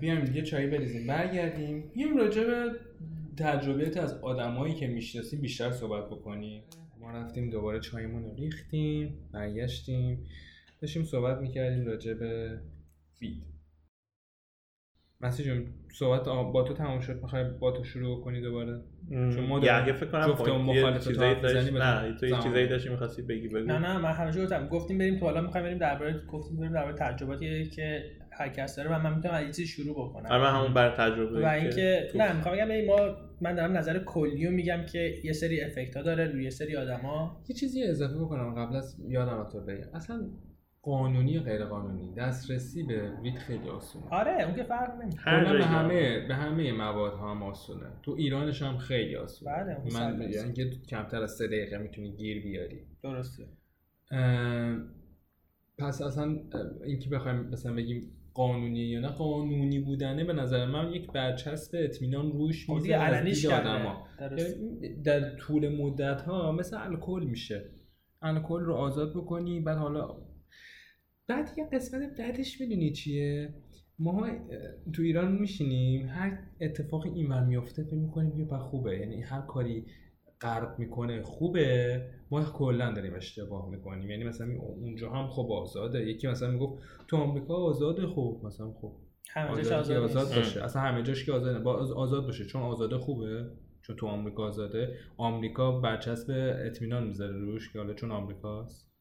[0.00, 1.06] بیایم دیگه چای بریزیم.
[1.06, 1.90] برگردیم.
[1.94, 2.70] بیایم راجع به
[3.38, 6.62] تجربیات از آدمایی که می‌شناسیم بیشتر صحبت بکنیم.
[7.02, 10.26] ما رفتیم دوباره چایمون رو ریختیم برگشتیم
[10.80, 12.60] داشتیم صحبت می‌کردیم راجع به
[13.18, 13.42] فید.
[15.20, 18.80] مسیح جون صحبت با تو تمام شد؟ می‌خوای با تو شروع کنی دوباره؟
[19.10, 23.48] چون ما یه فکر کنم جفت مخالف تو نه تو یه چیزایی داشتی می‌خواستی بگی
[23.48, 23.66] بگو.
[23.66, 26.96] نه نه من همیشه گفتم گفتیم بریم تو حالا می‌خوایم بریم درباره گفتیم بریم درباره
[26.96, 30.26] تجرباتی که هر کس داره و من می‌تونم از چیزی شروع بکنم.
[30.26, 34.48] آره من همون برای تجربه و اینکه نه می‌خوام بگم ما من دارم نظر کلی
[34.48, 37.42] میگم که یه سری افکت ها داره روی یه سری آدما.
[37.48, 39.88] یه چیزی اضافه بکنم قبل از یادم تو بگم.
[39.94, 40.30] اصلا
[40.82, 44.04] قانونی و غیر قانونی دسترسی به ویت خیلی آسونه.
[44.10, 45.58] آره اون که فرق نمی‌کنه.
[45.58, 47.86] به همه به همه مواد ها هم آسونه.
[48.02, 49.52] تو ایرانش هم خیلی آسونه.
[49.52, 52.80] بله من یعنی که کمتر از سه دقیقه می‌تونی گیر بیاری.
[53.02, 53.44] درسته.
[55.78, 56.38] پس اصلا
[56.84, 62.32] اینکه بخوایم مثلا بگیم قانونی یا نه قانونی بودنه به نظر من یک برچسب اطمینان
[62.32, 63.88] روش خب میزه علنیش یعنی
[65.04, 67.70] در طول مدت ها مثل الکل میشه.
[68.22, 70.08] الکل رو آزاد بکنی بعد حالا
[71.26, 73.54] بعد یه قسمت بعدش می‌دونی چیه؟
[73.98, 74.28] ما
[74.92, 78.98] تو ایران میشینیم هر اتفاقی اینور میفته فکر می‌کنیم یه خوبه.
[78.98, 79.86] یعنی هر کاری
[80.40, 82.02] غرب می‌کنه خوبه.
[82.32, 84.10] ما کلا داریم اشتباه می‌کنیم.
[84.10, 86.06] یعنی مثلا اونجا هم خب آزاده.
[86.06, 88.40] یکی مثلا می‌گفت تو آمریکا آزاده خب.
[88.44, 88.92] مثلا خب
[89.30, 90.64] همه جاش آزاد, آزاد باشه.
[90.64, 91.58] اصلا همه جاش که آزاده.
[91.58, 92.44] با آزاد باشه.
[92.44, 93.50] چون آزاده خوبه.
[93.82, 94.96] چون تو آمریکا آزاده.
[95.16, 98.92] آمریکا برچسب اطمینان می‌ذاره روش که حالا چون آمریکاست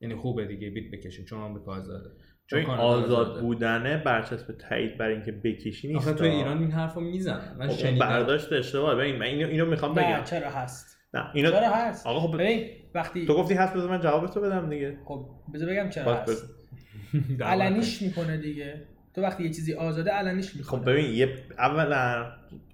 [0.00, 0.70] یعنی خوبه دیگه.
[0.70, 2.10] بیت بکشیم چون آمریکا آزاده.
[2.46, 7.00] چون این آزاد بودنه برچسب تایید برای اینکه بکشی نیست آخه تو ایران این حرفو
[7.00, 7.56] می‌زنن.
[7.58, 7.98] من خب، شنیدم.
[7.98, 10.24] برداشت اشتباه ببین من اینو, اینو می‌خوام بگم.
[10.24, 14.00] چرا هست؟ نه اینو چرا هست؟ آقا خب ببین وقتی تو گفتی هست بذار من
[14.00, 14.98] جواب تو بدم دیگه.
[15.04, 16.54] خب بذار بگم چرا هست.
[17.40, 18.82] علنیش می‌کنه دیگه.
[19.14, 20.80] تو وقتی یه چیزی آزاده علنیش می‌کنه.
[20.80, 22.26] خب ببین یه اولا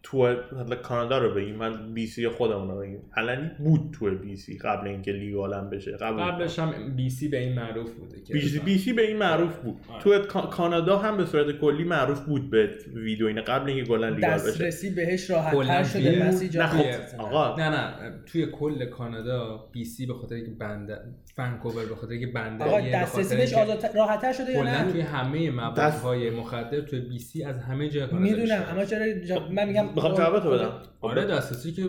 [0.02, 0.34] تو
[0.82, 3.02] کانادا رو بگیم من BC خودمون رو بگیم.
[3.16, 5.92] علنی بود تو BC قبل اینکه legal بشه.
[5.92, 9.58] قبل قبلش هم BC به این معروف بوده بی سی, بی سی به این معروف
[9.58, 9.76] بود.
[10.00, 10.18] تو
[10.50, 14.34] کانادا هم به صورت کلی معروف بود به weed و این قبل اینکه گلا legal
[14.34, 14.46] بشه.
[14.46, 17.56] دسترسی بهش راحت تر شده نه خب آقا.
[17.56, 20.98] نه نه توی کل کانادا BC به خاطر اینکه بندر
[21.36, 23.52] ونکوور به خاطر اینکه بندر آقا دسترسی بهش
[23.94, 28.08] راحت تر شده یا نه؟ توی همه موادهای مخدر توی بی سی از همه جا
[28.12, 29.06] می‌دونم اما چرا
[29.50, 30.72] من میگم می‌خوام جوابتو بدم.
[31.00, 31.82] آره دسترسی که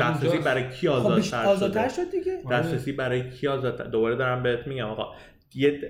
[0.00, 2.42] دسترسی برای کی آزادتر خب آزادتر شد دیگه.
[2.50, 5.14] دسترسی برای کی آزادتر دوباره دارم بهت میگم آقا.
[5.54, 5.80] یه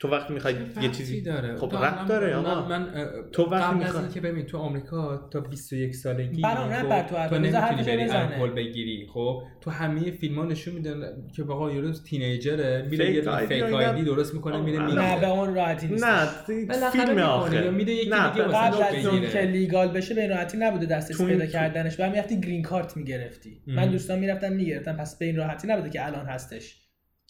[0.00, 2.68] تو وقتی می‌خوای یه چیزی داره؟ خب رفت داره آقا.
[2.68, 2.86] من,
[3.32, 7.38] تو وقتی می‌خوای که ببین تو آمریکا تا 21 سالگی برام نه بر تو تو
[7.38, 9.06] نمی‌تونی بری الکل بگیری.
[9.14, 13.62] خب تو همه فیلم ها نشون میدن که واقعا یه روز تینیجره میره یه فیک
[13.62, 16.26] آیدی درست می‌کنه میره میره نه به اون راحتی نیست نه
[16.90, 17.70] فیلم آخه.
[17.70, 21.96] میده یکی دیگه قبل از که لیگال بشه به راحتی نبوده دسترسی پیدا کردنش.
[21.96, 23.62] بعد می‌رفتی گرین کارت می‌گرفتی.
[23.66, 24.96] من دوستان می‌رفتن می‌گرفتن.
[24.96, 26.84] پس به این راحتی نبوده که الان هستش.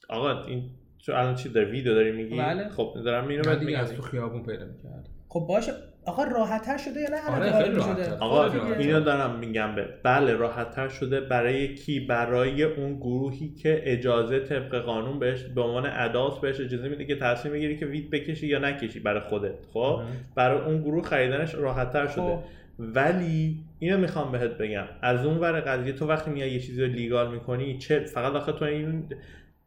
[0.08, 0.70] آقا این
[1.06, 2.68] تو الان چی داری ویدیو داری میگی؟ بله.
[2.68, 3.80] خب دارم اینو بهت میگم.
[3.80, 5.72] از تو خیابون پیدا می‌کرد خب باشه.
[6.04, 8.46] آقا راحتتر شده یا نه؟ آره خیلی شده آقا
[8.78, 11.20] اینو دارم میگم به بله راحتتر شده.
[11.20, 16.88] برای کی؟ برای اون گروهی که اجازه طبق قانون بهش به عنوان ادالت بهش اجازه
[16.88, 19.54] میده که تصمیم بگیری که وید بکشی یا نکشی برای خودت.
[19.72, 20.00] خب؟
[20.34, 22.22] برای اون گروه خریدنش راحتتر شده.
[22.22, 22.38] خب.
[22.78, 24.84] ولی اینو می‌خوام بهت بگم.
[25.02, 28.52] از اون ور قضیه تو وقتی میای یه چیزی رو legal می‌کنی چه فقط آخه
[28.52, 29.04] تو این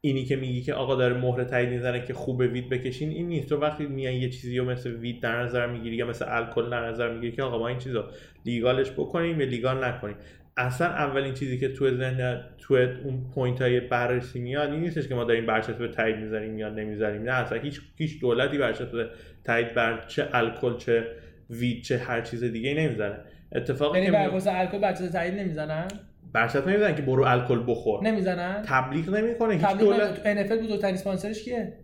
[0.04, 3.50] اینی که میگی که آقا داره مهر تایید می‌زنه که خوبه weed بکشین این نیست.
[3.50, 6.88] تو وقتی میای یه چیزی رو مثل weed در نظر می‌گیری یا مثل الکل در
[6.88, 8.04] نظر می‌گیری که آقا ما این چیزو
[8.46, 10.16] legal ش بکنیم یا legal نکنیم.
[10.58, 15.16] اصلا اولین چیزی که تو ذهن تو اون point های بررسی میاد این نیستش که
[15.16, 19.10] ما داریم برچسب تایید می‌زنیم یا نمی‌زنیم نه اصلا هیچ هیچ دولتی برچسب
[19.46, 21.08] تایید بر چه الکل چه
[21.50, 23.18] weed چه هر چیز دیگه نمی‌زنه
[23.52, 25.88] اتفاقی یعنی که الکل برچسب تایید نمی‌زنن
[26.34, 28.04] برشت نمی‌زنن که برو الکل بخور.
[28.04, 29.54] نمی‌زنن؟ تبلیغ نمی‌کنه.
[29.54, 30.44] هیچ تبلیغ دولت نمی...
[30.44, 31.78] NFL بزرگترین اسپانسرش کیه؟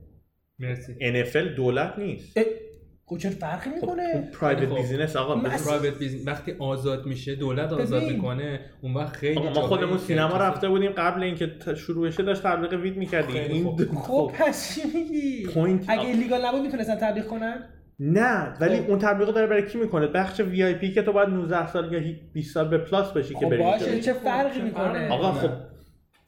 [0.60, 1.24] مرسی.
[1.24, 2.40] NFL دولت نیست.
[3.10, 4.76] خب چه فرقی خب می‌کنه؟ private.
[4.76, 8.16] business آقا private business وقتی آزاد میشه دولت آزاد ببین.
[8.16, 8.60] می‌کنه.
[8.82, 12.98] اون وقت خیلی ما خودمون سینما رفته بودیم قبل اینکه شروع بشه داشت تبلیغ weed
[12.98, 13.34] می‌کردی.
[13.34, 15.48] خیلی این خب پس چی میگی؟
[15.88, 17.70] اگه legal نبود می‌تونستن تبلیغ کنن؟
[18.00, 18.90] نه ولی خب.
[18.90, 22.54] اون تبلیغ داره برای کی می‌کنه بخش VIP که تو باید 19 سال یا 20
[22.54, 24.00] سال به plus بشی که خب بری باشه.
[24.00, 25.32] چه فرقی می‌کنه آقا.
[25.32, 25.50] خب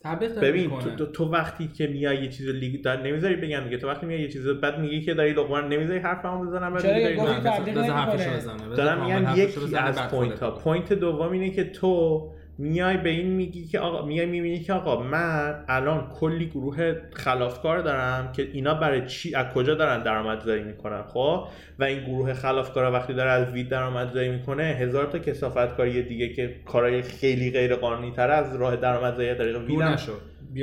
[0.04, 0.84] تبلیغ داره ببین می‌کنه.
[0.84, 4.06] تو, تو, تو وقتی که میای یه چیز legal داری نمی‌ذاری بگم دیگه تو وقتی
[4.06, 7.84] میای یه چیز بعد میگی که داری لقمان نمی‌ذاری حرفمو بزنم بعد گفتی نه، بذار
[7.84, 8.30] حرفشو.
[8.30, 8.76] بزنه.
[8.76, 13.28] دارم میگم یکی بزنه، از point ها point دوم اینه که تو میای به این
[13.28, 18.74] میگی که آقا میای می‌بینی که آقا من الان کلی گروه خلافکار دارم که اینا
[18.74, 21.48] برای چی از کجا دارن درآمدزایی می‌کنن خب؟
[21.80, 26.34] و این گروه خلافکارا وقتی داره از وید درآمدزایی می‌کنه هزار تا کسافت کاری دیگه
[26.34, 29.82] که کارهای خیلی غیر قانونی تر از راه درآمدزایی از طریق وید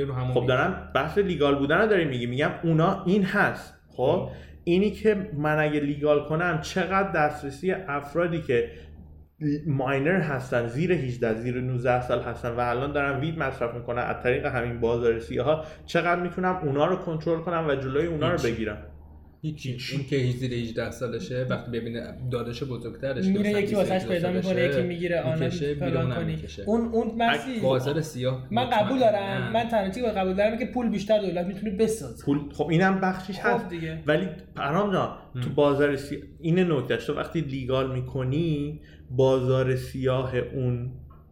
[0.09, 4.29] همون خب دارم بحث لیگال بودن رو داری میگی میگم اونا این هست خب؟
[4.63, 8.69] اینی که من اگه لیگال کنم چقدر دسترسی افرادی که
[9.67, 14.23] ماینر هستن زیر 18 زیر 19 سال هستن و الان دارن وید مصرف می‌کنن از
[14.23, 18.37] طریق همین بازار سیاه چقدر می‌تونم اونا رو کنترل کنم و جلوی اونا رو.
[18.43, 18.77] بگیرم؟
[19.41, 23.91] هیچی اون که زیر 18 سالشه وقتی ببینه داداش بزرگترش که میره یکی 20 واسش
[23.91, 26.37] 21 پیدا می‌کنه یکی می‌گیره آنم می‌کشه، فلان کنی.
[26.65, 28.99] اون اون مسی بازار سیاه من قبول.
[28.99, 32.25] دارم من تنها چیزی که قبول دارم که پول بیشتر دولت می‌تونه بسازه.
[32.25, 33.63] پول خب اینم بخشیش هست.
[33.63, 34.03] خب دیگه.
[34.07, 36.23] ولی پرام جان تو بازار سی...
[36.39, 37.05] این نکتهش.
[37.05, 40.91] تو وقتی legal می‌کنی بازار سیاه اون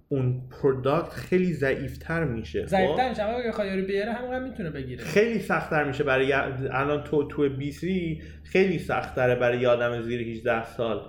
[0.10, 3.24] اون product خیلی ضعیفتر میشه خب؟ ضعیف‌تر میشه.
[3.24, 5.04] اما اگه بخواد بیاره همون می‌تونه بگیره.
[5.04, 10.66] خیلی سختتر میشه برای الان تو تو بی سی خیلی سختتره برای آدم زیر 18
[10.66, 11.02] سال.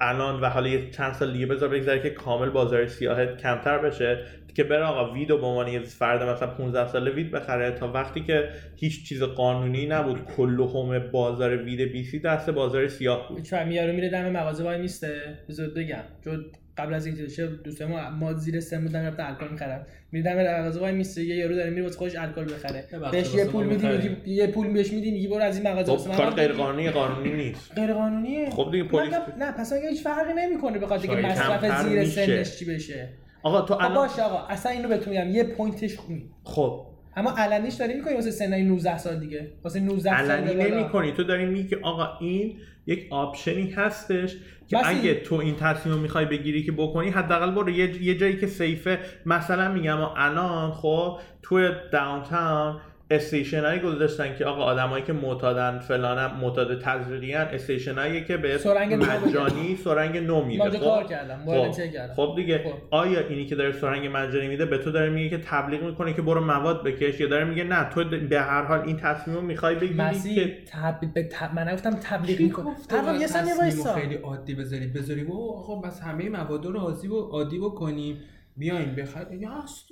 [0.00, 4.24] الان و حالا یه چند سال دیگه بذار بگذره که کامل بازار سیاه کمتر بشه.
[4.56, 7.70] که بره آقا ویدو به عنوان یه فرد مثلا 15 ساله وید بخره.
[7.70, 10.24] تا وقتی که هیچ چیز قانونی نبود.
[10.36, 13.42] کلهم بازار وید بی سی دست بازار سیاه بود.
[13.42, 15.38] چون یارو میره دم مغازه وای میسته.
[15.48, 16.02] بذار بگم.
[16.24, 16.44] چون
[16.76, 20.58] قبل از اینکه چه دوست ما ما زیر سن بودن رفتن الکل می‌خرن میره دم
[20.60, 21.24] مغازه وای میسته.
[21.24, 22.84] یه یارو داره میره واسه خودش الکل بخره.
[23.12, 23.86] بهش یه واسه پول میدی.
[23.86, 26.52] میگی یه پول بهش میدی میگی برو از این مغازه واسه خب من کار غیر.
[26.52, 27.72] قانونی قانونی نیست.
[27.78, 31.26] غیر قانونیه خب دیگه پلیس نه پس اگه هیچ فرقی نمی‌کنه به خاطر که شاید
[31.26, 32.04] مصرف زیر.
[32.04, 33.08] سنش چی بشه.
[33.42, 34.46] آقا تو خب الان باشه آقا.
[34.46, 36.86] اصلا اینو بهتون میگم یه point ش خونی خب.
[37.16, 40.80] اما علنیش داری می‌کنی واسه سنای 19 سال دیگه؟ واسه 19 سال علنی به بالا.
[40.80, 42.56] نمی کنی تو داری میگی که آقا این
[42.86, 44.36] یک option ی هستش
[44.68, 48.14] که اگه این- تو این تصمیم رو می‌خوای بگیری که بکنی حداقل برو یه, یه
[48.18, 48.98] جایی که safe ه.
[49.26, 52.80] مثلا میگم الان خب تو داونتاون
[53.10, 58.36] استیشن هایی گذاشتن که آقا آدمایی که معتادن فلانم معتاد تزریقی ان استیشن هایی که
[58.36, 61.70] به سرنگ نو مجانی سرنگ نو میده اونجا خب؟ کار کردم خب,
[62.16, 62.72] خب دیگه خب.
[62.90, 66.22] آیا اینی که داره سرنگ مجانی میده به تو داره میگه که تبلیغ می‌کنه که
[66.22, 69.74] برو مواد بکش یا داره میگه نه تو به هر حال این تصمیم رو می‌خوای
[69.74, 71.54] بگیری که تبلیغ به تب...
[71.54, 72.76] من گفتم تبلیغ می‌کنه.
[72.90, 73.94] باید یه ثانیه وایسا.
[73.94, 78.20] خیلی عادی بذاری؟ بذاری و آقا بس همه مواد رو عادی و عادی بکنیم.
[78.56, 79.88] بیایم بخر یا هست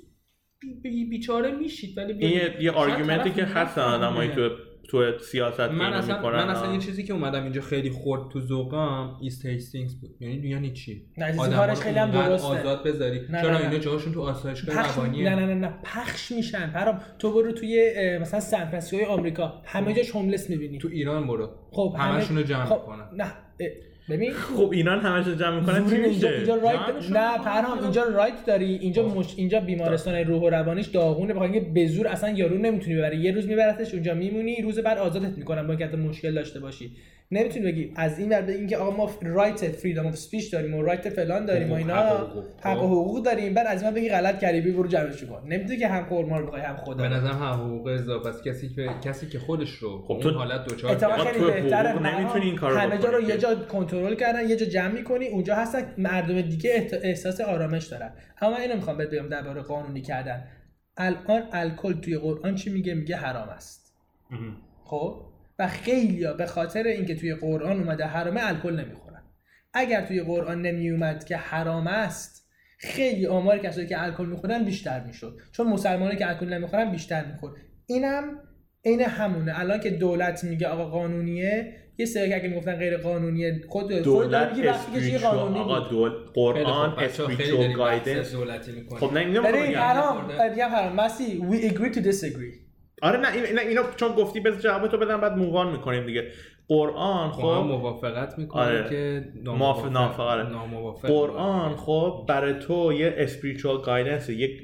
[0.61, 2.35] بی- بی- بیچاره میشید ولی این بیاین.
[2.37, 4.49] یه, یه argument ی که هستن آدمایی تو
[4.89, 6.73] تو سیاست که من اصلا می‌کنن من اصلا.
[6.73, 10.09] یه چیزی که اومدم اینجا خیلی خورد تو ذوقم East Hastings بود.
[10.19, 12.47] یعنی یعنی چی؟ رو خیلی هم درسته.
[12.47, 13.19] آزاد بذاری.
[13.29, 13.57] نه، چرا.
[13.57, 15.73] اینا جاهاشون تو آسایشگاه بخش روانیه نه نه نه نه.
[15.83, 16.71] پخش میشن.
[16.71, 19.61] پرام تو برو توی مثلا سن فرانسیسکو آمریکا.
[19.65, 20.77] همه جاش homeless می‌بینی.
[20.77, 21.49] تو ایران برو.
[21.71, 23.31] خب همشون رو جمع خب می‌کنن نه
[24.09, 26.79] ببین خب اینان همش جمع می‌کنن چی میشه؟ اینجا right
[27.11, 27.83] نه پرهام.
[27.83, 28.75] اینجا right داری.
[28.81, 29.33] اینجا مش...
[29.37, 31.33] اینجا بیمارستان روح و روانیش داغونه.
[31.33, 33.17] بخاطر اینکه به زور اصلا یارو نمی‌تونی ببری.
[33.17, 36.91] یه روز میبرتش اونجا میمونی روز بعد آزادت می‌کنن با اینکه مشکل داشته باشی.
[37.31, 37.93] نمی‌تونی بگی.
[37.95, 41.45] از این ور به اینکه آقا ما right freedom of speech داریم و right فلان
[41.45, 43.23] داریم و اینا حق و حقوق.
[43.25, 43.53] داریم.
[43.53, 45.43] بعد از این ور بگی غلط کردی بی برو جمعش کن.
[45.47, 47.15] نمی‌تونی که هم خرما رو بخوای هم خدا به رو.
[47.15, 48.43] نظرم هم حقوق اضافه است.
[48.43, 52.45] کسی که کسی که خودش رو خب تو- اون حالت آقا خیلی تو بهتره؟ نمی‌تونی
[52.45, 53.37] این کارو همه جا رو یه که.
[53.37, 58.13] جا کنترل کردن یه جا جمع می‌کنی اونجا هستن مردم دیگه احساس آرامش دارن.
[58.41, 60.43] اما من اینو می‌خوام بهت بگم درباره قانونی کردن.
[60.97, 63.95] الان الکل توی قرآن چی میگه؟ میگه حرام است.
[64.83, 65.21] خب؟
[65.59, 69.23] و خیلیا به خاطر اینکه توی قرآن اومده حرامه الکل نمی‌خورن.
[69.73, 72.49] اگر توی قرآن نمیومد که حرام است
[72.79, 75.37] خیلی آمار کسایی که الکل می‌خورن بیشتر می‌شد.
[75.51, 77.53] چون مسلمانی که الکل نمی‌خورن بیشتر می‌خورد
[77.85, 78.39] اینم
[78.85, 79.59] عین همونه.
[79.59, 84.49] الان که dowlat میگه آقا قانونیه یه سری که اگه می‌گفتن غیر قانونیه خود دولت
[84.49, 89.19] میگی وقتی که قانونی آقا بود دول قرآن خیلی اسپریچوال گایدنس دولتی می‌کنه خب نه
[89.19, 89.79] اینو بگم.
[89.79, 90.51] حرام.
[90.51, 90.95] میگم حرام.
[90.95, 92.64] مسی we agree to disagree.
[93.01, 96.31] آره نه این- نه اینو چون گفتی بذار جواب تو بدم بعد مووان می‌کنیم دیگه
[96.67, 98.89] قرآن خب موافقت می‌کنه آره.
[98.89, 99.85] که ناموافق
[101.05, 101.13] آره.
[101.13, 104.61] قرآن خب برای تو یه اسپریچوال گایدنس یک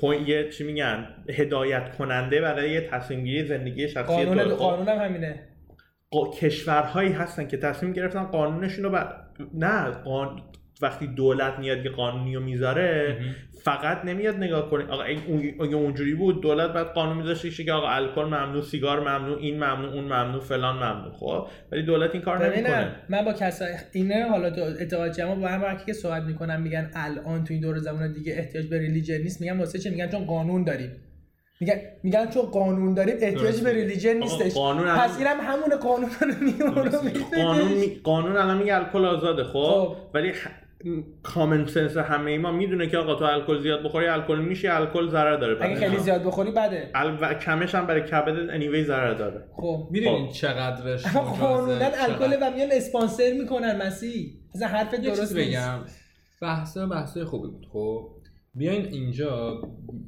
[0.00, 4.56] point یه چی میگن هدایت کننده برای یه تصمیم گیری زندگی شخصی قانون خب.
[4.56, 5.48] قانون هم همینه
[6.40, 9.14] کشورهایی هستن که تصمیم گرفتن قانونشون رو بر...
[9.54, 10.42] نه قان...
[10.82, 13.18] وقتی دولت میاد یه قانونی رو می‌ذاره
[13.64, 14.84] فقط نمیاد نگاه کنه.
[14.84, 19.56] آقا اگه اونجوری بود دولت بعد قانون میذاشته که آقا الکل ممنوع سیگار ممنوع این
[19.56, 21.12] ممنوع اون ممنوع فلان ممنوع.
[21.12, 22.94] خب؟ ولی دولت این کار نمی‌کنه.
[23.08, 27.44] من با کسای اینه حالا تو اعتقاد جمع با هم که صحبت می‌کنم میگن الان
[27.44, 29.40] تو این دور زمان دیگه احتیاج به religion نیست.
[29.40, 30.90] میگن واسه چه میگن چون قانون داریم.
[31.60, 34.54] میگن میگن چون قانون داریم احتیاج به ریلیجن نیستش.
[34.54, 39.96] قانون پس اینم همون قانون رو قانون قانون الان میگه الکل آزاده خب, خب.
[40.14, 40.32] ولی
[41.22, 45.36] کامن سنس همه ما می‌دونه که آقا تو الکل زیاد بخوری الکل میشه الکل ضرر
[45.36, 45.58] داره.
[45.60, 46.90] اگه خیلی زیاد بخوری بده.
[46.94, 47.18] ال...
[47.20, 49.44] و کمش هم برای کبد انیوی ضرر داره.
[49.56, 49.88] خب.
[49.90, 50.32] می‌دونین خب.
[50.32, 54.32] چقدرش قانونا الکل و میان اسپانسر می‌کنن مسیح.
[54.54, 55.80] مثلا حرف درست بگم.
[56.42, 57.66] بحث بحث خوبی بود.
[57.72, 58.08] خب.
[58.54, 59.60] بیاین اینجا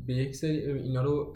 [0.06, 1.32] به یک سری اینا رو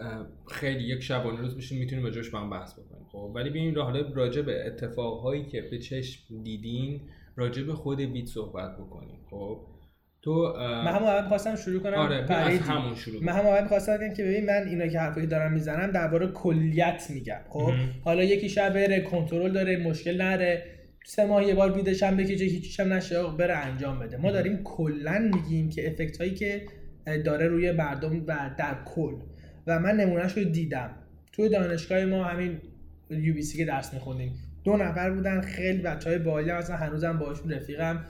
[0.51, 3.07] خیلی یک شبانه روز بشین می‌تونیم به جوش با هم بحث بکنیم.
[3.13, 3.33] خب.
[3.35, 7.01] ولی بیاین حالا راجع به اتفاقهایی که به چشم دیدین
[7.39, 9.61] راجع به خود وید صحبت بکنیم خب؟
[10.23, 13.97] تو من هم اول خواستم شروع کنم آره از همون شروع من هم اول خواستم
[13.97, 17.73] بگم که ببین من اینا که حرفایی دارم می‌زنم درباره کلیت میگم خب؟
[18.05, 20.65] حالا یکی شب بره کنترل داره مشکل نره
[21.05, 24.17] سه ماه یه بار بیدش هم بکشه هیچیش هم نشه بره انجام بده.
[24.17, 26.67] ما داریم کلا میگیم که افکت هایی که
[27.25, 29.15] داره روی مردم و در کل.
[29.67, 30.91] و من نمونهش رو دیدم.
[31.33, 32.59] توی دانشگاه ما همین
[33.11, 34.48] یو بی سی که درس میخوندیم.
[34.69, 38.05] دو نفر بودن خیلی بچه های بالی اصلا هنوزم باشون رفیقم.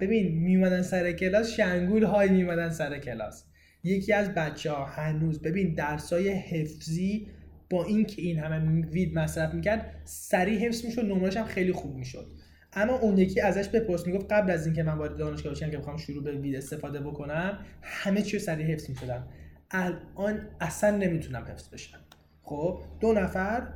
[0.00, 3.44] ببین میومدن سر کلاس شنگول های میومدن سر کلاس.
[3.84, 7.26] یکی از بچه ها هنوز ببین درسای حفظی
[7.70, 12.26] با اینکه این همه وید مصرف می‌کرد سریع حفظ می‌شد نمرش هم خیلی خوب می‌شد.
[12.72, 15.96] اما اون یکی ازش بپرس می‌گفت قبل از اینکه من وارد دانشگاه بشم که بخوام
[15.96, 19.28] شروع به وید استفاده بکنم همه چی سریع حفظ می‌شدم.
[19.70, 21.98] الان اصلا نمی‌تونم حفظ بشم.
[22.42, 23.68] خب دو نفر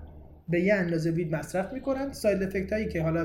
[0.49, 2.13] به یه اندازه weed مصرف می‌کنن.
[2.13, 3.25] side effect هایی که حالا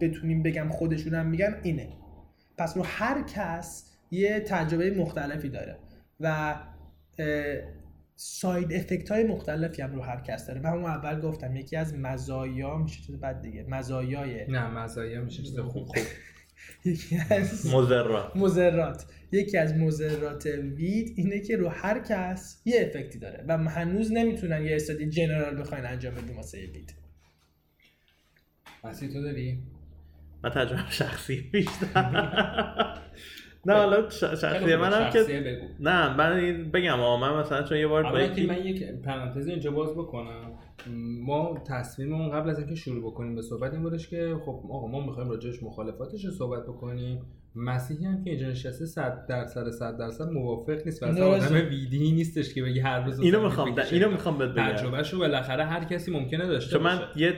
[0.00, 1.88] بتونیم بگم خودشونم میگن اینه.
[2.58, 5.76] پس رو هر کس یه تجربه مختلفی داره
[6.20, 6.56] و
[8.16, 10.60] side effect های مختلفی هم رو هر کس داره.
[10.60, 13.64] من اون اول گفتم یکی از مزایا میشه چیز بد دیگه.
[13.68, 15.96] مزایای نه مزایا میشه چیز خوب خوب.
[16.84, 23.18] یکی از مضرات مزرات یکی از مزرات وید اینه که رو هر کس یه افکتی
[23.18, 26.94] داره و هنوز نمی‌تونن یه استادی جنرال بخواین انجام بدیم واسه وید.
[28.84, 29.58] مسی تو داری؟
[30.44, 32.96] من تجربه شخصی بیشتر.
[33.66, 38.84] نه حالا شخصی منم که نه من بگم من مثلا چون یه بار من یک
[38.84, 40.58] پرانتز اینجا باز بکنم.
[41.20, 45.06] ما تصمیممون قبل از اینکه شروع بکنیم به صحبت این بودش که خب آقا ما
[45.06, 47.22] می‌خوایم راجعش مخالفاتش رو صحبت بکنیم.
[47.54, 52.54] مسیحی هم که اینجا نشسته 100 درصد 100 درصد موافق نیست واسه آدم ویدی نیستش
[52.54, 54.72] که بگی هر روز اینو می‌خوام اینو می‌خوام بهت بگم.
[54.72, 57.34] تجربهشو بالاخره هر کسی ممکنه داشته باشه من یه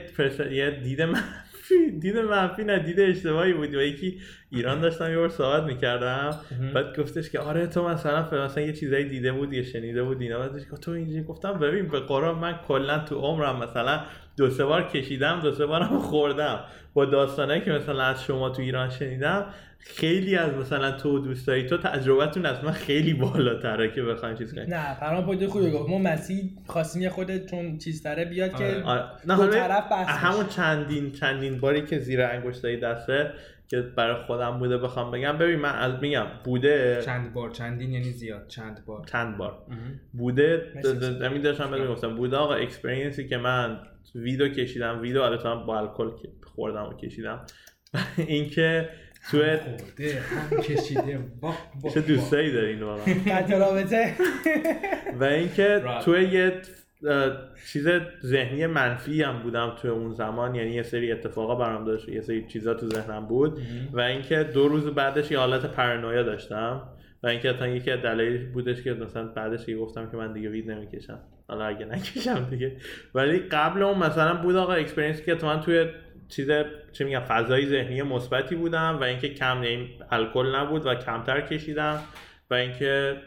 [0.51, 3.75] یه دید منفی دید منفی نه دید اشتباهی بود.
[3.75, 6.39] و یکی ایران داشتم یه بار صحبت می‌کردم.
[6.75, 10.39] بعد گفتش که آره تو مثلا مثلا یه چیزایی دیده بود یا شنیده بود اینا.
[10.39, 14.01] بعدش گفت تو اینجوری گفتم ببین به قرآن من کلا تو عمرم مثلا
[14.37, 16.59] دو سه بار کشیدم دو سه بارم خوردم.
[16.93, 19.45] با داستانایی که مثلا از شما تو ایران شنیدم
[19.85, 24.69] خیلی از مثلا تو دوستایی تو تجربتون از من خیلی بالاتره که بخوایم چیز کنیم
[24.69, 25.89] نه فرمان پوینت خوبی گفت.
[25.89, 28.83] ما مسیح خواستیم یه خود چون چیز تره بیاد که آره.
[28.83, 29.03] آره.
[29.27, 33.31] نه دو طرف بحث همون چندین چندین باری که زیر انگشتای دسته
[33.67, 35.37] که برای خودم بوده بخوام بگم.
[35.37, 39.57] ببین من از میگم بوده چند بار؟ چندین یعنی زیاد؟ چند بار؟ چند بار.
[40.13, 40.73] بوده
[41.21, 43.79] همین داشتم بهت گفتم بوده آقا اکسپریانسی که من
[44.15, 46.09] ویدیو کشیدم ویدیو البته با الکل
[46.43, 47.45] خوردم و کشیدم.
[48.17, 48.89] اینکه
[49.31, 51.19] تو هم کشیده
[51.93, 54.13] چه دوستایی دارین واقعا؟ رابطه.
[55.19, 56.61] و اینکه تو یه
[57.67, 57.87] چیز
[58.25, 60.55] ذهنی منفی هم بودم تو اون زمان.
[60.55, 63.61] یعنی یه سری اتفاقا برام داشت یه سری چیزا تو ذهنم بود.
[63.93, 66.81] و اینکه دو روز بعدش یه حالت پرانویا داشتم.
[67.23, 70.49] و اینکه اصلا یکی از دلایل بودش که مثلا بعدش که گفتم که من دیگه
[70.49, 71.19] وید نمی‌کشم.
[71.47, 72.77] حالا اگه نکشم دیگه.
[73.15, 75.85] ولی قبل اون مثلا بود آقا experience که تو من توی
[76.35, 76.47] چیز
[76.91, 81.99] چه میگم فضای ذهنی مثبتی بودم و اینکه کم این الکل نبود و کمتر کشیدم
[82.49, 83.17] و اینکه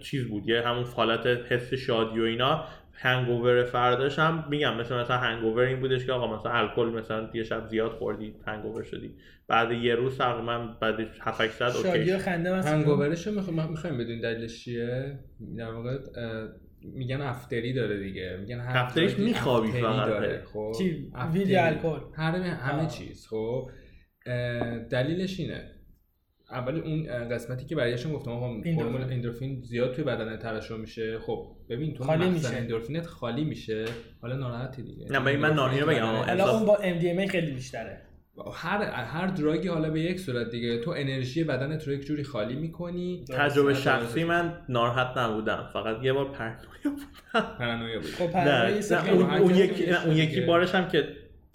[0.00, 5.16] چیز بود یه همون حالت حس شادی و اینا hangover فرداش هم میگم مثلا مثلا
[5.16, 9.14] hangover این بودش که آقا مثلا الکل مثلا یه شب زیاد خوردی hangover شدی.
[9.48, 11.82] بعد یه روز تقریبا بعد 7 800 اوکی.
[11.82, 13.32] شادی و خنده hangover ش رو
[13.70, 15.18] می‌خوایم بدون دلیلش چیه؟
[15.58, 15.98] در واقع
[16.94, 18.36] میگن after ی داره دیگه.
[18.40, 20.08] میگن هر after یش میخوابی فقط.
[20.08, 22.00] داره خب؟ چی؟ weed ی الکل.
[22.16, 23.70] همه همه چیز خب؟
[24.90, 25.70] دلیلش اینه.
[26.50, 31.18] اول اون قسمتی که برایشون گفتم آقا هورمون اندورفین زیاد توی بدن ترشح میشه.
[31.18, 32.48] خب ببین تو خالی میشه.
[32.48, 33.84] اندورفینت خالی میشه.
[34.22, 35.06] حالا ناراحتی دیگه.
[35.10, 38.02] نه من من اینو بگم الان اون با MD M خیلی بیشتره.
[38.54, 40.80] هر هر دراگی حالا به یک صورت دیگه.
[40.80, 43.24] تو انرژی بدنت رو یک جوری خالی می‌کنی.
[43.38, 45.70] تجربه شخصی من ناراحت نبودم.
[45.72, 47.56] فقط یه بار پرانویا بودم.
[47.58, 48.10] پرانویا بود.
[48.10, 51.08] خب نه اون یکی اون یکی بارش هم که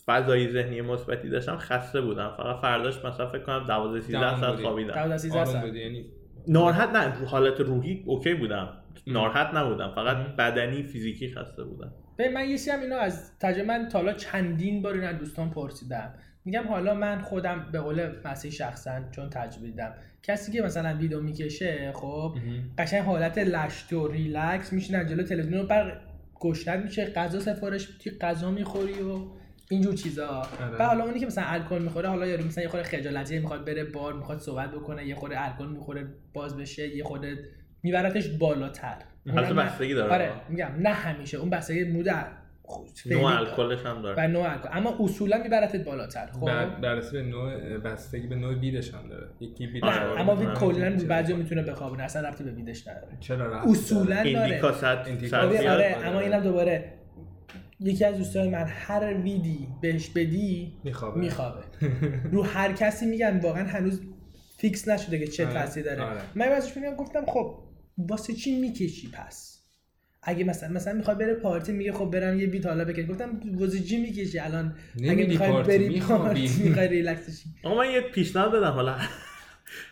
[0.05, 2.33] فضایی ذهنی مثبتی داشتم خسته بودم.
[2.37, 4.93] فقط فرداش مثلا فکر کنم 12 13 ساعت خوابیدم.
[4.93, 5.73] 12 13 ساعت.
[5.73, 6.05] یعنی
[6.47, 8.69] ناراحت نه حالت روحی اوکی بودم.
[9.07, 9.91] ناراحت نبودم.
[9.95, 11.93] فقط بدنی فیزیکی خسته بودم.
[12.33, 16.13] من یه هم اینو از تجربه من تالا چندین بار این دوستان پرسیدم.
[16.45, 21.21] میگم حالا من خودم به قول مسیح شخصا چون تجربه دیدم کسی که مثلا ویدیو
[21.21, 22.35] می‌کشه خب
[22.77, 26.01] قشنگ حالت لشت و ریلکس میشینن جلو تلویزیون رو بر
[26.35, 29.19] گشنت میشه غذا سفارش تو غذا می‌خوری و
[29.69, 30.27] اینجور چیزا.
[30.27, 30.77] آره.
[30.79, 33.83] و حالا اونی که مثلا الکل می‌خوره حالا یارو مثلا یه خورده خجالتی می‌خواد بره
[33.83, 37.37] بار می‌خواد صحبت بکنه یه خورده الکل می‌خوره باز بشه یه خورده
[37.83, 38.97] میبرتش بالاتر.
[39.25, 40.13] اون بستگی داره.
[40.13, 42.07] آره میگم نه همیشه اون بستگی مود
[43.05, 44.25] نوع الکلش هم داره.
[44.25, 44.69] و نوع الکل.
[44.71, 46.45] اما اصولا میبرتت بالاتر خب؟
[46.81, 49.27] بررسی به نوع بستگی به نوع بیدش هم داره.
[49.39, 53.17] یکی بیدش نه اما وید کلا بعضی می‌تونه بخوابونه اصلا ربطی به بیدش نداره.
[53.19, 54.99] چرا اصولا داره.
[55.05, 56.93] ایندیکا آره اما اینم دوباره
[57.79, 61.19] یکی از دوستای من هر ویدی بهش بدی میخوابه.
[61.19, 61.61] میخوابه.
[62.33, 64.01] رو هر کسی میگن واقعا هنوز
[64.57, 66.03] fix نشده که چه تاثیری داره.
[66.03, 66.21] آره.
[66.35, 67.59] من ازش میگم گفتم خب
[67.97, 69.50] واسه چی می‌کشی پس؟
[70.23, 73.39] اگه مثلا مثلا می‌خواد بره پارتی میگه خب برم یه weed حالا بکش گفتم
[73.87, 74.75] چی می‌کشی الان.
[75.09, 78.95] اگه می‌خوای بری پارتی می‌خوای ریلکس شی آقا من یه پیشنهاد بدم حالا.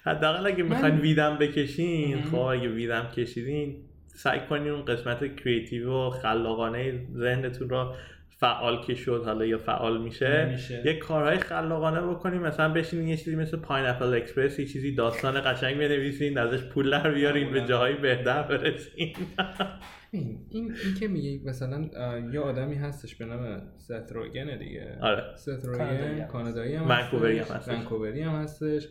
[0.03, 3.75] حداقل اگه می‌خواین weed م بکشین خب اگه weed م کشیدین
[4.07, 7.93] سعی کنین اون قسمت creative و خلاقانه ذهنتون رو
[8.39, 10.81] فعال که شد حالا یا فعال میشه, میشه.
[10.85, 12.41] یه کارهای خلاقانه بکنیم.
[12.41, 17.11] مثلا بشینین یه چیزی مثل Apple Express یه چیزی داستان قشنگ بنویسین ازش پول در
[17.11, 19.15] بیارین به جاهای بهتر برسین.
[20.11, 21.89] این این که میگه مثلا
[22.33, 24.97] یه آدمی هستش به نام ست روگن دیگه.
[25.01, 25.23] آره.
[25.35, 28.87] ست روگن کانادایی هم ونکووری هم هستش.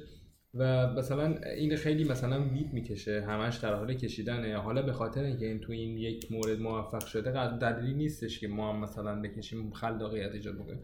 [0.55, 4.57] و مثلا این خیلی مثلا وید می‌کشه همش در حال کشیدنه.
[4.57, 8.72] حالا به خاطر اینکه این تو این یک مورد موفق شده دلیلی نیستش که ما
[8.72, 10.82] هم مثلا بکشیم خلاقیت ایجاد بکنیم.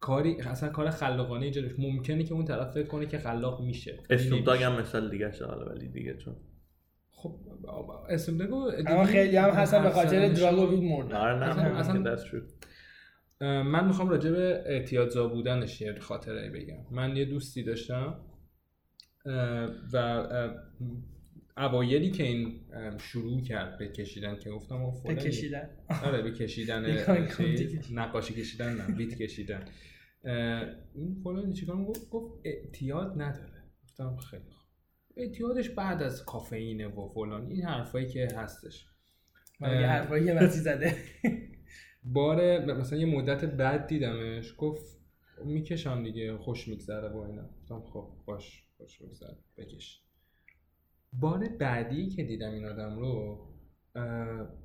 [0.00, 4.02] کاری اصلا کار خلاقانه ایجاد ممکنه که اون طرف فکر کنه که خلاق میشه.
[4.46, 6.36] داگ هم مثال دیگه شده حالا ولی دیگه چون
[7.10, 7.90] خب داگ
[8.86, 12.16] اما خیلی هم هستن به خاطر دراگ و وید مردن آره نه اصلا
[13.40, 16.76] من می‌خوام راجع به اعتیادزا بودنش یه خاطره بگم.
[16.90, 18.20] من یه دوستی داشتم.
[19.92, 20.26] و
[21.56, 22.60] اوایلی که این
[22.98, 25.68] شروع کرد به کشیدن که گفتم به کشیدن.
[26.04, 26.96] آره به کشیدن
[28.00, 29.64] نقاشی کشیدن نه بیت کشیدن.
[30.94, 33.64] این فلانی چیکار گفت گفت اعتیاد نداره.
[33.84, 34.66] گفتم خیلی خوب.
[35.16, 38.86] اعتیادش بعد از کافئین و فلان این حرفایی که هستش.
[39.60, 40.96] من یه حرفایی که زده.
[42.04, 44.98] بار مثلا یه مدت بعد دیدمش گفت
[45.44, 47.50] می‌کشم دیگه خوش میگذره با اینا.
[47.62, 48.65] گفتم خب باش.
[48.76, 50.02] خوش بگذره بکش.
[51.12, 53.38] بار بعدی که دیدم این آدم رو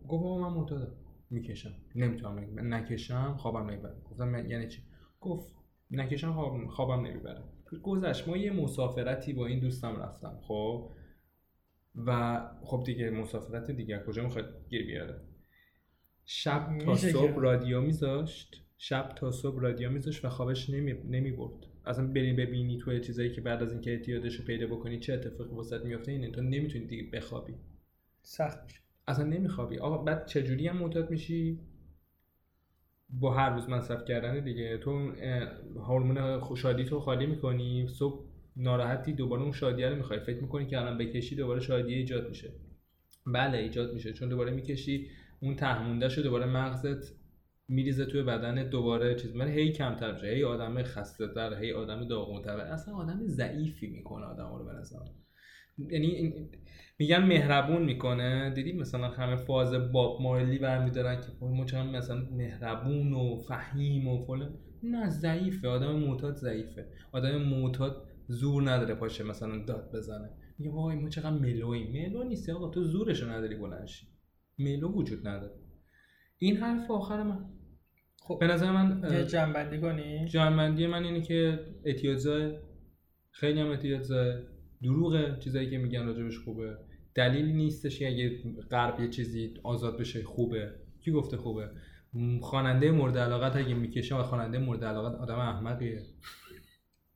[0.08, 0.96] گفت من معتادم
[1.30, 1.74] می‌کشم.
[1.96, 3.96] نمی‌تونم نکشم خوابم نمی‌بره.
[4.06, 4.82] گفتم یعنی چی؟
[5.22, 5.54] گفت
[5.92, 6.68] نکشم خواب...
[6.68, 7.44] خوابم نمی‌بره.
[7.84, 8.28] گذشت.
[8.28, 10.92] ما یه مسافرتی با این دوستم رفتم خب؟
[11.96, 15.22] و خب دیگه مسافرت دیگه کجا می‌خواد گیر بیاره؟
[16.26, 18.64] شب تا صبح رادیو میذاشت.
[18.78, 23.32] شب تا صبح رادیو میذاشت و خوابش نمی, نمی برد اصلا بری ببینی تو چیزایی
[23.32, 26.86] که بعد از اینکه اعتیادش رو پیدا بکنی چه اتفاقی واسط میفته اینه تو نمی‌تونی
[26.86, 27.54] دیگه بخوابی.
[28.22, 28.80] سخت میشه.
[29.08, 29.78] اصلا نمیخوابی.
[29.78, 31.60] آقا بعد چجوری هم معتاد میشی؟
[33.10, 34.78] با هر روز مصرف کردن دیگه.
[34.78, 35.12] تو
[35.76, 38.26] هورمون شادی تو خالی می‌کنی صبح
[38.56, 40.20] ناراحتی دوباره اون شادیه رو می‌خوای.
[40.20, 42.52] فکر می‌کنی که الان بکشی دوباره شادیه ایجاد میشه.
[43.28, 44.14] بله ایجاد میشه.
[44.14, 45.08] چون دوباره می‌کشی
[45.40, 47.21] اون تهمونده شو دوباره مغزت
[47.68, 49.36] میریزه توی بدن دوباره چیز.
[49.36, 50.28] من هی کمتر میشه.
[50.28, 52.60] هی آدم خسته تر هی آدم داغونتر.
[52.60, 55.00] اصلا آدم ضعیفی می‌کنه آدم رو به نظر
[55.90, 56.34] یعنی
[57.00, 58.50] میگن مهربون می‌کنه.
[58.56, 64.26] دیدی مثلا همه فاز باب مارلی برمیدارن که ما چقدر مثلا مهربون و فهیم و
[64.26, 64.58] فلان.
[64.84, 65.68] نه ضعیفه.
[65.68, 66.88] آدم معتاد ضعیفه.
[67.12, 70.30] آدم معتاد زور نداره پاشه مثلا داد بزنه.
[70.58, 74.08] میگه وای ما چقدر ملویم ملو نیست آقا تو زورشو نداری بلنشی
[74.60, 75.61] ملو وجود نداره.
[76.44, 77.46] این حرف آخر من.
[78.22, 82.58] خب به نظر من یه جنبندی کنی؟ جنبندی من اینه که اعتیادزای
[83.32, 84.44] خیلی هم اعتیادزای
[84.84, 86.78] دروغه چیزایی که میگن راجبش خوبه.
[87.16, 88.40] دلیلی نیستش که اگه
[88.72, 90.72] غرب یه چیزی آزاد بشه خوبه.
[91.00, 91.70] کی گفته خوبه؟
[92.42, 96.02] خواننده مورد علاقت اگه می‌کشه و خواننده مورد علاقت آدم احمقیه.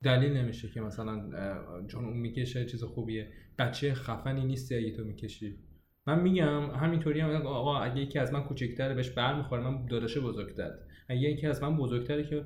[0.04, 1.30] دلیل نمیشه که مثلا
[1.88, 3.32] چون اون می‌کشه چیز خوبیه.
[3.60, 5.58] بچه خفنی نیستی اگه تو می‌کشی.
[6.08, 10.72] من میگم همینطوری هم آقا اگه یکی از من کوچکتره بهش برمیخوره من داداشه بزرگتر.
[11.10, 12.46] اگه یکی از من بزرگتره که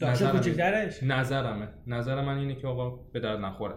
[0.00, 1.68] داداشه کوچکترش؟ نظرمه.
[1.86, 3.74] نظر من اینه که آقا به درد نخوره.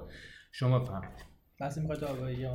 [0.51, 2.47] شما فهمید بس می‌خواد آقایی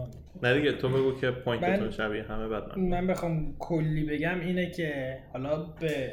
[0.42, 2.88] نه دیگه تو بگو که point تون شبیه همه بعد من.
[2.88, 6.12] من بخوام کلی بگم اینه که حالا به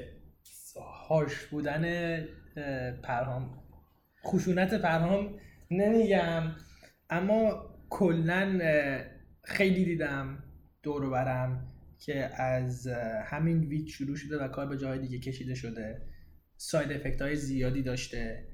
[1.10, 1.86] هاش بودن
[3.04, 3.64] پرهام
[4.26, 5.40] خشونت پرهام
[5.72, 6.44] نمیگم
[7.10, 8.60] اما کلا
[9.44, 10.44] خیلی دیدم.
[10.86, 11.68] دور برم
[12.00, 12.88] که از
[13.26, 16.02] همین weed شروع شده و کار به جای دیگه کشیده شده.
[16.58, 18.48] side effect های زیادی داشته.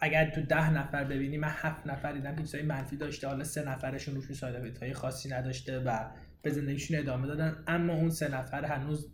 [0.00, 3.28] اگر تو ده نفر ببینی من هفت نفر دیدم که چیزای منفی داشته.
[3.28, 6.10] حالا سه نفرشون روشون ساید افکت های خاصی نداشته و
[6.42, 7.64] به زندگیشون ادامه دادن.
[7.66, 9.12] اما اون سه نفر هنوز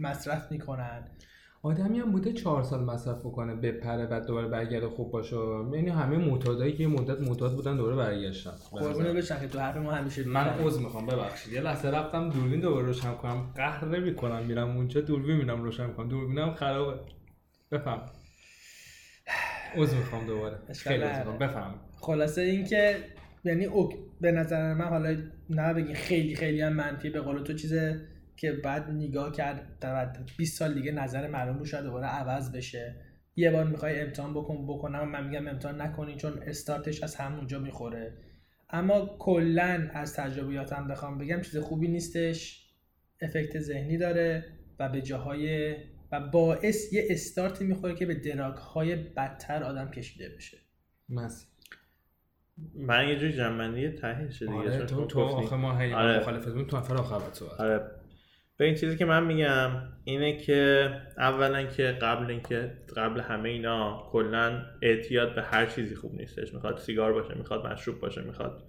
[0.00, 1.08] مصرف می‌کنن.
[1.62, 5.36] آدمی هم بوده چهار سال مصرف کنه بپره بعد دوباره برگرده خوب باشه.
[5.72, 8.50] یعنی همه معتادایی که یه مدت معتاد بودن دوباره برگشتن.
[8.70, 11.52] قربونه بشن که تو حرف ما همیشه من عذر می‌خوام ببخشید.
[11.52, 13.52] یه لحظه رفتم دوربین دوباره روشن کنم.
[13.56, 16.08] قهر نمی‌کنم میرم اونجا دوربین میرم روشن کنم.
[16.08, 17.00] دوربینم خرابه.
[17.72, 18.00] بفهم.
[19.76, 20.58] عذر می‌خوام دوباره.
[20.74, 21.04] خیلی
[21.40, 21.74] بفهم.
[22.00, 22.96] خلاصه اینکه
[23.44, 23.68] یعنی
[24.20, 25.16] به نظر من حالا
[25.50, 28.00] نه بگی خیلی خیلی هم منفی به قول تو چیزه
[28.38, 32.94] که بعد نگاه کرد در 20 سال دیگه نظر مردم رو شاید دوباره عوض بشه.
[33.36, 35.08] یه بار می‌خوای امتحان بکن بکنم.
[35.08, 38.12] من میگم امتحان نکنی چون استارتش از همونجا می‌خوره.
[38.70, 42.68] اما کلا از تجربیاتم بخوام بگم چیز خوبی نیستش.
[43.22, 44.44] افکت ذهنی داره
[44.78, 45.76] و به جاهای
[46.12, 50.58] و باعث یه استارتی می‌خوره که به دراگ های بدتر آدم کشیده بشه.
[51.08, 51.46] مسی
[52.74, 56.18] من یه جوری جنبندی ته شده دیگه آره تو تو آخه ما هی آره.
[56.18, 57.20] مخالفتون تو نفر آخر
[57.58, 57.97] آره.
[58.58, 59.70] به این چیزی که من میگم
[60.04, 66.14] اینه که اولا که قبل اینکه قبل همه اینا کلا اعتیاد به هر چیزی خوب
[66.14, 66.54] نیستش.
[66.54, 68.64] می‌خواد سیگار باشه می‌خواد مشروب باشه می‌خواد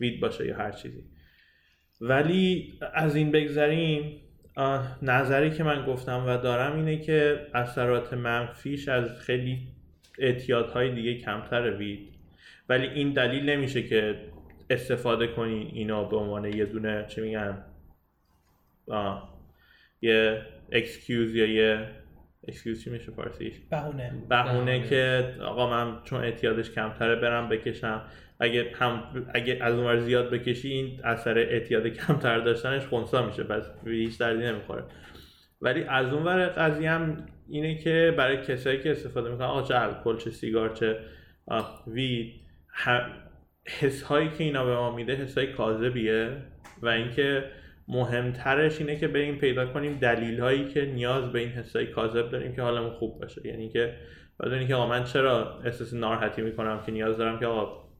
[0.00, 1.04] weed باشه یا هر چیزی.
[2.00, 4.20] ولی از این بگذریم
[5.02, 9.68] نظری که من گفتم و دارم اینه که اثرات منفیش از خیلی
[10.18, 12.14] اعتیادهای دیگه کمتر weed
[12.68, 14.20] ولی این دلیل نمیشه که
[14.70, 17.64] استفاده کنین اینا به عنوان یه دونه چه میگن؟
[20.02, 20.42] یه
[20.72, 21.86] excuse یا یه
[22.48, 24.12] excuse چی میشه فارسیش؟ بهونه.
[24.28, 28.02] بهونه که آقا من چون اعتیادش کمتره برم بکشم.
[28.40, 33.70] اگه هم اگه از اونور زیاد بکشی این اثر اعتیاد کمتر داشتنش خونسا میشه پس
[33.86, 34.84] هیچ دردی نمی‌خوره.
[35.60, 40.16] ولی از اونور قضیه هم اینه که برای کسایی که استفاده می‌کنن آقا چه الکل
[40.16, 40.98] چه سیگار چه
[41.86, 42.40] وید
[43.80, 46.36] حس هایی که اینا به ما میده حس های کاذبیه
[46.82, 47.44] و اینکه
[47.90, 52.52] مهمترش اینه که بریم پیدا کنیم دلیل هایی که نیاز به این حسای کاذب داریم
[52.52, 53.46] که حالمون خوب باشه.
[53.46, 53.94] یعنی که
[54.40, 57.90] بدونی که آقا من چرا احساس ناراحتی می‌کنم که نیاز دارم که آقا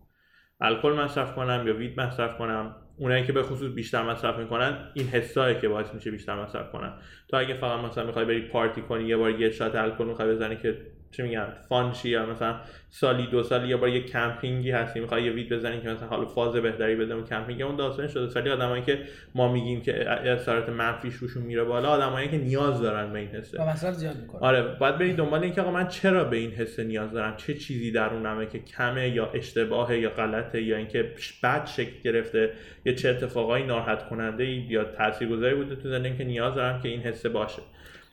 [0.61, 5.07] الکل مصرف کنم یا weed مصرف کنم اونایی که به خصوص بیشتر مصرف می‌کنن این
[5.07, 6.93] حسایی که باعث میشه بیشتر مصرف کنن.
[7.29, 10.57] تو اگه فقط مثلا می‌خوای بری پارتی کنی یه بار یه shot الکل می‌خوای بزنی
[10.57, 10.77] که
[11.13, 15.23] چه میگن fun شی یا مثلا سالی دو سالی یا بار یه کمپینگی هستی می‌خوای
[15.23, 17.63] یه weed بزنی که مثلا حالا فاز بهتری بده اون کمپینگ.
[17.63, 18.41] اون داستان شده.
[18.41, 18.99] ولی آدمایی که
[19.35, 23.65] ما میگیم که اثرات منفیش روشون میره بالا آدمایی که نیاز دارن به این حسه
[23.65, 24.41] مصرف زیاد می‌کنن.
[24.41, 27.93] آره باید برید دنبال اینکه آقا من چرا به این حسه نیاز دارم؟ چه چیزی
[27.93, 31.11] درونمه که کمه یا اشتباهه یا غلطه یا اینکه
[31.43, 32.51] بد شکل گرفته؟
[32.85, 37.01] یا چه اتفاقایی ناراحت کننده یا تاثیرگذاری بوده تو زندگی که نیاز دارم که این
[37.01, 37.63] حسه باشه؟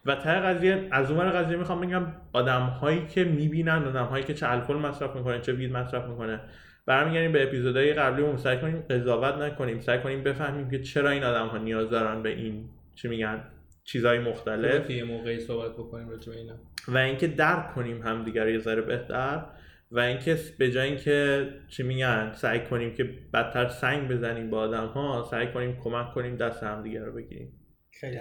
[0.06, 4.34] و ته قضیه از اون قضیه می‌خوام بگم آدم هایی که می‌بینن آدم هایی که
[4.34, 6.39] چه الکل مصرف می‌کنه چه وید مصرف می‌کنه.
[6.86, 9.80] برمیگردیم به اپیزودهای قبلی سعی کنیم قضاوت نکنیم.
[9.80, 13.43] سعی کنیم بفهمیم که چرا این آدم ها نیاز دارن به این چی میگن
[13.84, 14.89] چیزهای مختلف.
[14.89, 16.54] یه موقعی صحبت بکنیم راجع اینا.
[16.88, 19.45] و اینکه درک کنیم همدیگر یه ذره بهتر.
[19.91, 24.86] و اینکه به جای اینکه چی میگن سعی کنیم که بدتر سنگ بزنیم با آدم
[24.86, 27.52] ها سعی کنیم کمک کنیم دست همدیگه رو بگیریم.
[28.00, 28.18] خیلی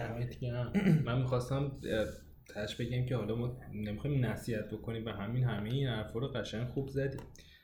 [1.07, 1.72] من می‌خواستم
[2.55, 6.68] تش بگیم که حالا ما نمی‌خوایم نصیحت بکنیم به همین همه این حرفا رو قشنگ
[6.68, 7.20] خوب زدیم.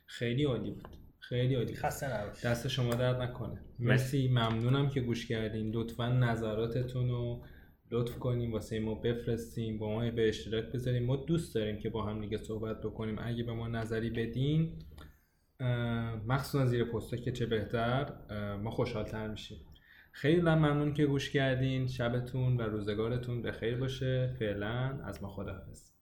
[0.06, 0.88] خیلی عالی بود.
[1.18, 3.60] خیلی عالی خسته نباش دست شما درد نکنه.
[3.78, 4.28] مرسی.
[4.28, 5.70] ممنونم که گوش کردین.
[5.70, 7.44] لطفا نظراتتون رو
[7.90, 8.52] لطف کنیم.
[8.52, 12.38] واسه ما بفرستیم با ما به اشتراک بذاریم ما دوست داریم که با هم دیگه
[12.38, 13.16] صحبت بکنیم.
[13.18, 14.78] اگه به ما نظری بدین
[16.26, 18.12] مخصوصا زیر پستا که چه بهتر
[18.56, 19.58] ما خوشحالتر میشیم.
[20.12, 21.86] خیلی ممنون که گوش کردین.
[21.86, 24.36] شبتون و روزگارتون به خیر باشه.
[24.38, 25.92] فعلا از ما خداحافظ.